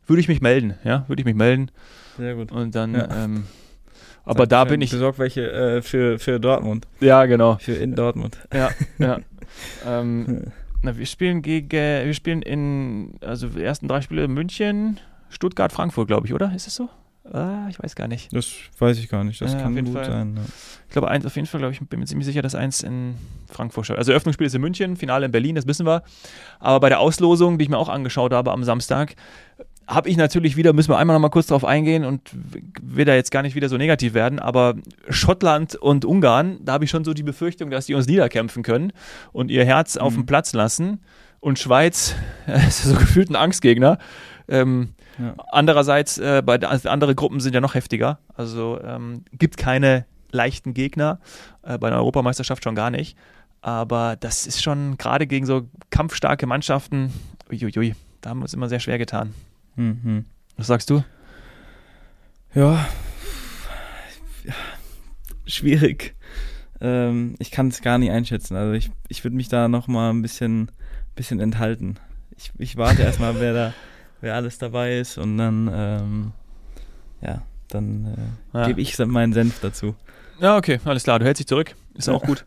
Würde 0.06 0.20
ich 0.20 0.28
mich 0.28 0.40
melden, 0.40 0.74
ja, 0.84 1.04
würde 1.08 1.20
ich 1.20 1.26
mich 1.26 1.34
melden 1.34 1.70
Sehr 2.16 2.34
gut. 2.34 2.52
und 2.52 2.74
dann. 2.74 2.94
Ja. 2.94 3.24
Ähm, 3.24 3.44
aber 4.24 4.46
da 4.46 4.64
bin 4.64 4.80
ich. 4.80 4.90
Besorgt 4.90 5.18
welche 5.18 5.50
äh, 5.50 5.82
für, 5.82 6.18
für 6.18 6.38
Dortmund. 6.38 6.86
Ja, 7.00 7.24
genau. 7.24 7.56
Für 7.56 7.72
in 7.72 7.94
Dortmund. 7.94 8.38
Ja, 8.52 8.70
ja. 8.98 9.20
ähm, 9.86 10.52
na, 10.82 10.96
wir 10.98 11.06
spielen 11.06 11.40
gegen, 11.40 11.70
wir 11.70 12.12
spielen 12.14 12.42
in, 12.42 13.14
also 13.22 13.48
die 13.48 13.62
ersten 13.62 13.88
drei 13.88 14.02
Spiele 14.02 14.28
München, 14.28 15.00
Stuttgart, 15.30 15.72
Frankfurt, 15.72 16.08
glaube 16.08 16.26
ich, 16.26 16.34
oder? 16.34 16.54
Ist 16.54 16.66
es 16.66 16.74
so? 16.74 16.90
Ah, 17.32 17.66
ich 17.70 17.82
weiß 17.82 17.94
gar 17.96 18.06
nicht. 18.06 18.32
Das 18.34 18.52
weiß 18.78 18.98
ich 18.98 19.08
gar 19.08 19.24
nicht. 19.24 19.40
Das 19.40 19.52
Ja, 19.52 19.56
auf 19.58 19.62
kann 19.64 19.74
gut 19.84 19.94
Fall. 19.94 20.04
sein. 20.04 20.34
Ja. 20.36 20.42
Ich 20.86 20.92
glaube, 20.92 21.08
eins 21.08 21.24
auf 21.24 21.34
jeden 21.36 21.46
Fall, 21.46 21.58
glaube 21.60 21.72
ich, 21.72 21.80
bin 21.80 21.98
mir 22.00 22.06
ziemlich 22.06 22.26
sicher, 22.26 22.42
dass 22.42 22.54
eins 22.54 22.82
in 22.82 23.14
Frankfurt 23.50 23.86
statt. 23.86 23.96
Also 23.98 24.12
Eröffnungsspiel 24.12 24.46
ist 24.46 24.54
in 24.54 24.60
München, 24.60 24.96
Finale 24.96 25.26
in 25.26 25.32
Berlin, 25.32 25.54
das 25.54 25.66
wissen 25.66 25.86
wir. 25.86 26.02
Aber 26.60 26.80
bei 26.80 26.88
der 26.90 27.00
Auslosung, 27.00 27.56
die 27.58 27.64
ich 27.64 27.68
mir 27.70 27.78
auch 27.78 27.88
angeschaut 27.88 28.32
habe 28.34 28.52
am 28.52 28.62
Samstag, 28.62 29.16
habe 29.86 30.08
ich 30.08 30.16
natürlich 30.16 30.56
wieder, 30.56 30.72
müssen 30.72 30.90
wir 30.90 30.98
einmal 30.98 31.14
noch 31.14 31.20
mal 31.20 31.28
kurz 31.30 31.46
drauf 31.46 31.64
eingehen 31.64 32.04
und 32.04 32.30
will 32.82 33.04
da 33.04 33.14
jetzt 33.14 33.30
gar 33.30 33.42
nicht 33.42 33.54
wieder 33.54 33.68
so 33.68 33.76
negativ 33.76 34.14
werden, 34.14 34.38
aber 34.38 34.76
Schottland 35.10 35.76
und 35.76 36.04
Ungarn, 36.06 36.58
da 36.62 36.72
habe 36.74 36.84
ich 36.84 36.90
schon 36.90 37.04
so 37.04 37.12
die 37.12 37.22
Befürchtung, 37.22 37.70
dass 37.70 37.86
die 37.86 37.94
uns 37.94 38.06
niederkämpfen 38.06 38.62
können 38.62 38.92
und 39.32 39.50
ihr 39.50 39.64
Herz 39.64 39.96
auf 39.98 40.12
Mhm. 40.14 40.20
den 40.22 40.26
Platz 40.26 40.52
lassen. 40.54 41.00
Und 41.40 41.58
Schweiz 41.58 42.14
ist 42.68 42.84
so 42.84 42.94
gefühlt 42.94 43.28
ein 43.30 43.36
Angstgegner. 43.36 43.98
Ähm, 44.48 44.90
Ja. 45.18 45.34
Andererseits, 45.50 46.18
äh, 46.18 46.42
bei, 46.44 46.60
also 46.60 46.88
andere 46.88 47.14
Gruppen 47.14 47.40
sind 47.40 47.54
ja 47.54 47.60
noch 47.60 47.74
heftiger. 47.74 48.18
Also 48.36 48.80
ähm, 48.82 49.24
gibt 49.32 49.56
keine 49.56 50.06
leichten 50.30 50.74
Gegner, 50.74 51.20
äh, 51.62 51.78
bei 51.78 51.88
einer 51.88 51.96
Europameisterschaft 51.96 52.64
schon 52.64 52.74
gar 52.74 52.90
nicht. 52.90 53.16
Aber 53.60 54.16
das 54.16 54.46
ist 54.46 54.62
schon 54.62 54.98
gerade 54.98 55.26
gegen 55.26 55.46
so 55.46 55.68
kampfstarke 55.90 56.46
Mannschaften, 56.46 57.12
uiuiui, 57.50 57.94
da 58.20 58.30
haben 58.30 58.40
wir 58.40 58.42
uns 58.42 58.54
immer 58.54 58.68
sehr 58.68 58.80
schwer 58.80 58.98
getan. 58.98 59.32
Mhm. 59.76 60.26
Was 60.56 60.66
sagst 60.66 60.90
du? 60.90 61.02
Ja. 62.54 62.86
Schwierig. 65.46 66.14
Ähm, 66.80 67.36
ich 67.38 67.50
kann 67.50 67.68
es 67.68 67.80
gar 67.80 67.98
nicht 67.98 68.10
einschätzen. 68.10 68.56
Also 68.56 68.72
ich, 68.72 68.90
ich 69.08 69.24
würde 69.24 69.36
mich 69.36 69.48
da 69.48 69.68
noch 69.68 69.88
mal 69.88 70.10
ein 70.10 70.22
bisschen, 70.22 70.70
bisschen 71.16 71.40
enthalten. 71.40 71.96
Ich, 72.36 72.52
ich 72.58 72.76
warte 72.76 73.02
erstmal, 73.02 73.40
wer 73.40 73.54
da, 73.54 73.74
wer 74.24 74.34
alles 74.34 74.58
dabei 74.58 74.98
ist 74.98 75.18
und 75.18 75.36
dann, 75.38 75.70
ähm, 75.72 76.32
ja, 77.20 77.42
dann 77.68 78.16
äh, 78.54 78.58
Ja. 78.58 78.66
gebe 78.66 78.80
ich 78.80 78.98
meinen 78.98 79.32
Senf 79.32 79.60
dazu. 79.60 79.94
Ja, 80.40 80.56
okay, 80.56 80.80
alles 80.84 81.04
klar. 81.04 81.18
Du 81.18 81.24
hältst 81.26 81.40
dich 81.40 81.46
zurück. 81.46 81.74
Ist 81.94 82.08
Ja. 82.08 82.14
auch 82.14 82.22
gut. 82.22 82.44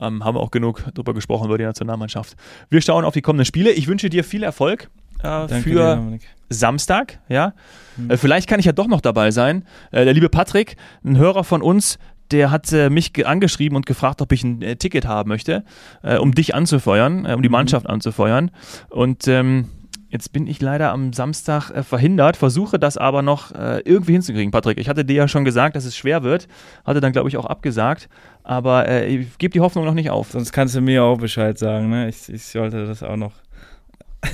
Ähm, 0.00 0.24
haben 0.24 0.34
wir 0.34 0.40
auch 0.40 0.50
genug 0.50 0.82
drüber 0.94 1.12
gesprochen 1.14 1.46
über 1.46 1.58
die 1.58 1.64
Nationalmannschaft. 1.64 2.36
Wir 2.70 2.80
schauen 2.80 3.04
auf 3.04 3.12
die 3.14 3.20
kommenden 3.22 3.44
Spiele. 3.44 3.70
Ich 3.70 3.86
wünsche 3.86 4.08
dir 4.08 4.24
viel 4.24 4.42
Erfolg 4.42 4.88
äh, 5.22 5.46
für 5.48 5.70
dir. 5.70 6.18
Samstag, 6.48 7.18
ja. 7.28 7.52
Hm. 7.96 8.10
Äh, 8.10 8.16
vielleicht 8.16 8.48
kann 8.48 8.58
ich 8.58 8.66
ja 8.66 8.72
doch 8.72 8.88
noch 8.88 9.00
dabei 9.02 9.30
sein. 9.30 9.64
Äh, 9.92 10.04
der 10.04 10.14
liebe 10.14 10.28
Patrick, 10.30 10.76
ein 11.04 11.16
Hörer 11.18 11.44
von 11.44 11.60
uns, 11.62 11.98
der 12.30 12.50
hat 12.50 12.72
äh, 12.72 12.88
mich 12.90 13.12
ge- 13.12 13.24
angeschrieben 13.24 13.76
und 13.76 13.86
gefragt, 13.86 14.22
ob 14.22 14.32
ich 14.32 14.42
ein 14.42 14.62
äh, 14.62 14.76
Ticket 14.76 15.06
haben 15.06 15.28
möchte, 15.28 15.64
äh, 16.02 16.16
um 16.16 16.32
dich 16.34 16.54
anzufeuern, 16.54 17.26
um 17.26 17.42
die 17.42 17.48
Mhm. 17.48 17.52
Mannschaft 17.52 17.86
anzufeuern. 17.88 18.50
Und 18.88 19.28
ähm, 19.28 19.68
jetzt 20.10 20.32
bin 20.32 20.46
ich 20.46 20.60
leider 20.60 20.92
am 20.92 21.12
Samstag 21.12 21.70
äh, 21.70 21.82
verhindert, 21.82 22.36
versuche 22.36 22.78
das 22.78 22.98
aber 22.98 23.22
noch 23.22 23.52
äh, 23.54 23.80
irgendwie 23.80 24.12
hinzukriegen, 24.12 24.50
Patrick. 24.50 24.78
Ich 24.78 24.88
hatte 24.88 25.04
dir 25.04 25.16
ja 25.16 25.28
schon 25.28 25.44
gesagt, 25.44 25.76
dass 25.76 25.84
es 25.84 25.96
schwer 25.96 26.22
wird, 26.22 26.46
hatte 26.84 27.00
dann, 27.00 27.12
glaube 27.12 27.28
ich, 27.28 27.36
auch 27.36 27.46
abgesagt. 27.46 28.08
Aber 28.42 28.88
äh, 28.88 29.06
ich 29.06 29.38
gebe 29.38 29.52
die 29.52 29.60
Hoffnung 29.60 29.84
noch 29.84 29.94
nicht 29.94 30.10
auf. 30.10 30.30
Sonst 30.32 30.52
kannst 30.52 30.74
du 30.74 30.80
mir 30.80 31.02
auch 31.04 31.18
Bescheid 31.18 31.56
sagen, 31.58 31.88
ne? 31.90 32.08
Ich, 32.08 32.28
ich 32.28 32.44
sollte 32.44 32.86
das 32.86 33.02
auch 33.02 33.16
noch 33.16 33.32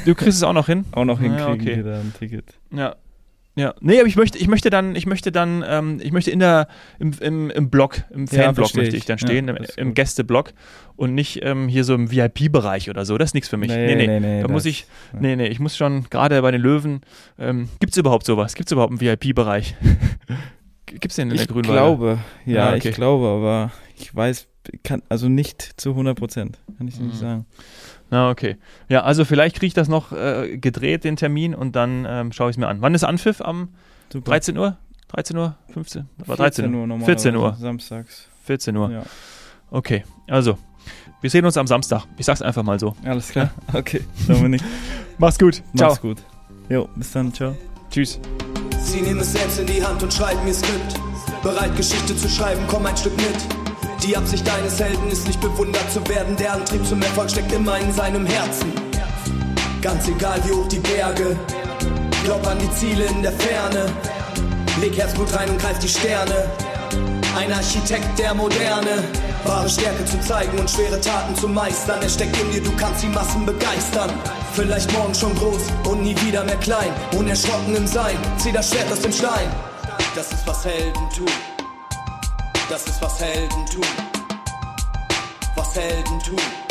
Du 0.05 0.15
kriegst 0.17 0.39
es 0.39 0.43
auch 0.43 0.53
noch 0.53 0.67
hin? 0.67 0.85
Auch 0.93 1.05
noch 1.05 1.21
Ah, 1.21 1.23
ja, 1.25 1.29
hinkriegen, 1.29 1.61
okay. 1.61 1.79
wieder 1.79 2.01
ein 2.01 2.13
Ticket. 2.19 2.55
Ja. 2.73 2.97
Ja, 3.59 3.75
nee, 3.81 3.99
aber 3.99 4.07
ich 4.07 4.17
möchte, 4.17 4.37
ich 4.37 4.49
möchte 4.49 4.69
dann, 4.69 4.95
ich 4.95 5.07
möchte 5.07 5.33
dann, 5.33 5.65
ähm, 5.67 5.99
ich 6.03 6.13
möchte 6.13 6.31
in 6.31 6.41
der, 6.41 6.69
im, 6.99 7.13
im, 7.21 7.49
im 7.51 7.71
Blog, 7.71 8.03
im 8.11 8.27
Ja, 8.27 8.43
Fanblog 8.45 8.55
versteh 8.67 8.79
möchte 8.81 8.97
ich 8.97 9.03
ich. 9.05 9.07
dann 9.07 9.17
Ja, 9.17 9.27
stehen, 9.27 9.47
das 9.47 9.71
im, 9.71 9.83
im 9.83 9.87
gut. 9.89 9.95
Gästeblock 9.97 10.53
und 10.97 11.15
nicht 11.15 11.41
ähm, 11.43 11.67
hier 11.67 11.83
so 11.85 11.95
im 11.95 12.11
VIP-Bereich 12.13 12.91
oder 12.91 13.07
so. 13.07 13.17
Das 13.17 13.31
ist 13.31 13.35
nichts 13.35 13.49
für 13.49 13.57
mich. 13.57 13.71
Nee, 13.71 13.95
nee. 13.97 14.21
da 14.37 14.43
das- 14.43 14.51
muss 14.53 14.67
ich, 14.67 14.87
ja. 15.15 15.21
nee, 15.21 15.37
nee, 15.37 15.47
ich 15.47 15.59
muss 15.59 15.75
schon, 15.75 16.05
gerade 16.11 16.43
bei 16.43 16.51
den 16.51 16.61
Löwen, 16.61 17.01
ähm, 17.39 17.71
gibt 17.81 17.93
es 17.93 17.97
überhaupt 17.97 18.27
sowas? 18.27 18.55
Gibt 18.55 18.69
es 18.69 18.73
überhaupt 18.73 18.91
einen 18.93 19.01
VIP-Bereich? 19.01 19.75
Gibt 20.87 21.07
es 21.07 21.17
den 21.17 21.31
in 21.31 21.37
der 21.37 21.43
Ich 21.45 21.49
Grünwalde? 21.49 21.73
glaube, 21.73 22.19
ja, 22.45 22.71
Ja, 22.71 22.77
okay. 22.77 22.91
ich 22.91 22.95
glaube, 22.95 23.27
aber 23.27 23.73
ich 23.99 24.15
weiß, 24.15 24.47
kann, 24.83 25.03
also 25.09 25.29
nicht 25.29 25.63
zu 25.81 25.91
100 25.91 26.17
Prozent, 26.19 26.59
kann 26.79 26.89
ich 26.89 26.97
dir 26.97 27.05
nicht 27.05 27.17
Mhm. 27.17 27.21
sagen. 27.21 27.47
Na, 28.11 28.31
okay. 28.31 28.57
Ja, 28.89 29.03
also 29.03 29.25
vielleicht 29.25 29.57
kriege 29.57 29.67
ich 29.67 29.75
das 29.75 29.89
noch 29.89 30.13
äh, 30.13 30.59
gedreht, 30.59 31.05
den 31.05 31.17
Termin, 31.17 31.55
und 31.55 31.75
dann 31.77 32.07
ähm, 32.09 32.33
schaue 32.33 32.51
ich 32.51 32.55
es 32.57 32.59
mir 32.59 32.69
an. 32.69 32.81
Wann 32.83 32.95
ist 32.95 33.05
Anpfiff? 33.05 33.41
Am 33.41 33.69
Super. 34.13 34.31
13 34.33 34.57
Uhr? 34.57 34.77
13 35.09 35.37
Uhr? 35.37 35.57
15? 35.73 36.09
Aber 36.25 36.37
13 36.37 36.65
Uhr. 36.67 36.87
normalerweise, 36.87 37.07
14 37.31 37.37
Uhr. 37.37 37.57
Samstags. 37.61 38.29
14 38.45 38.77
Uhr. 38.77 38.91
Ja. 38.91 39.03
Okay, 39.71 40.05
also. 40.29 40.59
Wir 41.21 41.31
sehen 41.31 41.45
uns 41.45 41.57
am 41.57 41.67
Samstag. 41.67 42.05
Ich 42.17 42.27
sag's 42.27 42.43
einfach 42.43 42.63
mal 42.63 42.79
so. 42.79 42.95
Alles 43.05 43.31
klar. 43.31 43.51
Okay, 43.73 44.03
Dominik, 44.29 44.63
Mach's 45.19 45.39
gut. 45.39 45.63
Ciao. 45.77 45.89
mach's 45.89 46.01
gut. 46.01 46.19
Jo, 46.69 46.89
bis 46.95 47.11
dann, 47.13 47.33
ciao. 47.33 47.57
Tschüss. 47.91 48.21
Sie 48.81 49.01
nehmen 49.01 49.19
es 49.21 49.33
selbst 49.33 49.59
in 49.59 49.67
die 49.67 49.83
Hand 49.85 50.03
und 50.03 50.13
schreiben 50.13 50.47
ihr 50.47 50.55
Skript. 50.55 51.01
Bereit, 51.43 51.75
Geschichte 51.77 52.17
zu 52.17 52.29
schreiben, 52.29 52.61
komm 52.69 52.87
ein 52.87 52.97
Stück 52.97 53.17
mit. 53.17 53.66
Die 54.03 54.17
Absicht 54.17 54.47
deines 54.47 54.79
Helden 54.79 55.09
ist 55.11 55.27
nicht 55.27 55.41
bewundert 55.41 55.91
zu 55.91 56.07
werden. 56.09 56.37
Der 56.37 56.53
Antrieb 56.53 56.87
zum 56.87 57.03
Erfolg 57.03 57.31
steckt 57.31 57.53
immer 57.53 57.79
in 57.79 57.93
seinem 57.93 58.27
Herzen. 58.27 58.73
Ganz 59.83 60.07
egal 60.09 60.41
wie 60.45 60.53
hoch 60.53 60.69
die 60.69 60.79
Berge. 60.79 61.37
Glaub 62.25 62.47
an 62.47 62.59
die 62.59 62.71
Ziele 62.73 63.05
in 63.07 63.23
der 63.23 63.33
Ferne. 63.33 63.87
Leg 64.81 64.97
Herzblut 64.97 65.33
rein 65.35 65.51
und 65.51 65.61
greif 65.61 65.79
die 65.79 65.89
Sterne. 65.89 66.51
Ein 67.37 67.53
Architekt 67.53 68.19
der 68.19 68.35
Moderne. 68.35 69.05
Wahre 69.45 69.69
Stärke 69.69 70.05
zu 70.05 70.21
zeigen 70.21 70.59
und 70.59 70.71
schwere 70.71 71.01
Taten 71.01 71.35
zu 71.37 71.49
meistern. 71.49 72.03
Er 72.03 72.09
steckt 72.09 72.37
in 72.41 72.51
dir, 72.51 72.63
du 72.63 72.73
kannst 72.77 73.03
die 73.03 73.09
Massen 73.09 73.47
begeistern. 73.47 74.11
Vielleicht 74.53 74.93
morgen 74.93 75.15
schon 75.15 75.35
groß 75.37 75.63
und 75.89 76.03
nie 76.03 76.17
wieder 76.23 76.45
mehr 76.45 76.57
klein. 76.57 76.91
Unerschrocken 77.17 77.77
im 77.77 77.87
Sein, 77.87 78.17
zieh 78.39 78.53
das 78.53 78.71
Schwert 78.71 78.91
aus 78.91 79.01
dem 79.01 79.13
Stein. 79.13 79.49
Das 80.15 80.33
ist 80.33 80.47
was 80.47 80.65
Helden 80.65 81.09
tun. 81.15 81.56
Das 82.69 82.85
ist 82.85 83.01
was 83.01 83.21
Helden 83.21 83.65
tun. 83.67 83.85
Was 85.55 85.77
Helden 85.77 86.19
tun. 86.21 86.66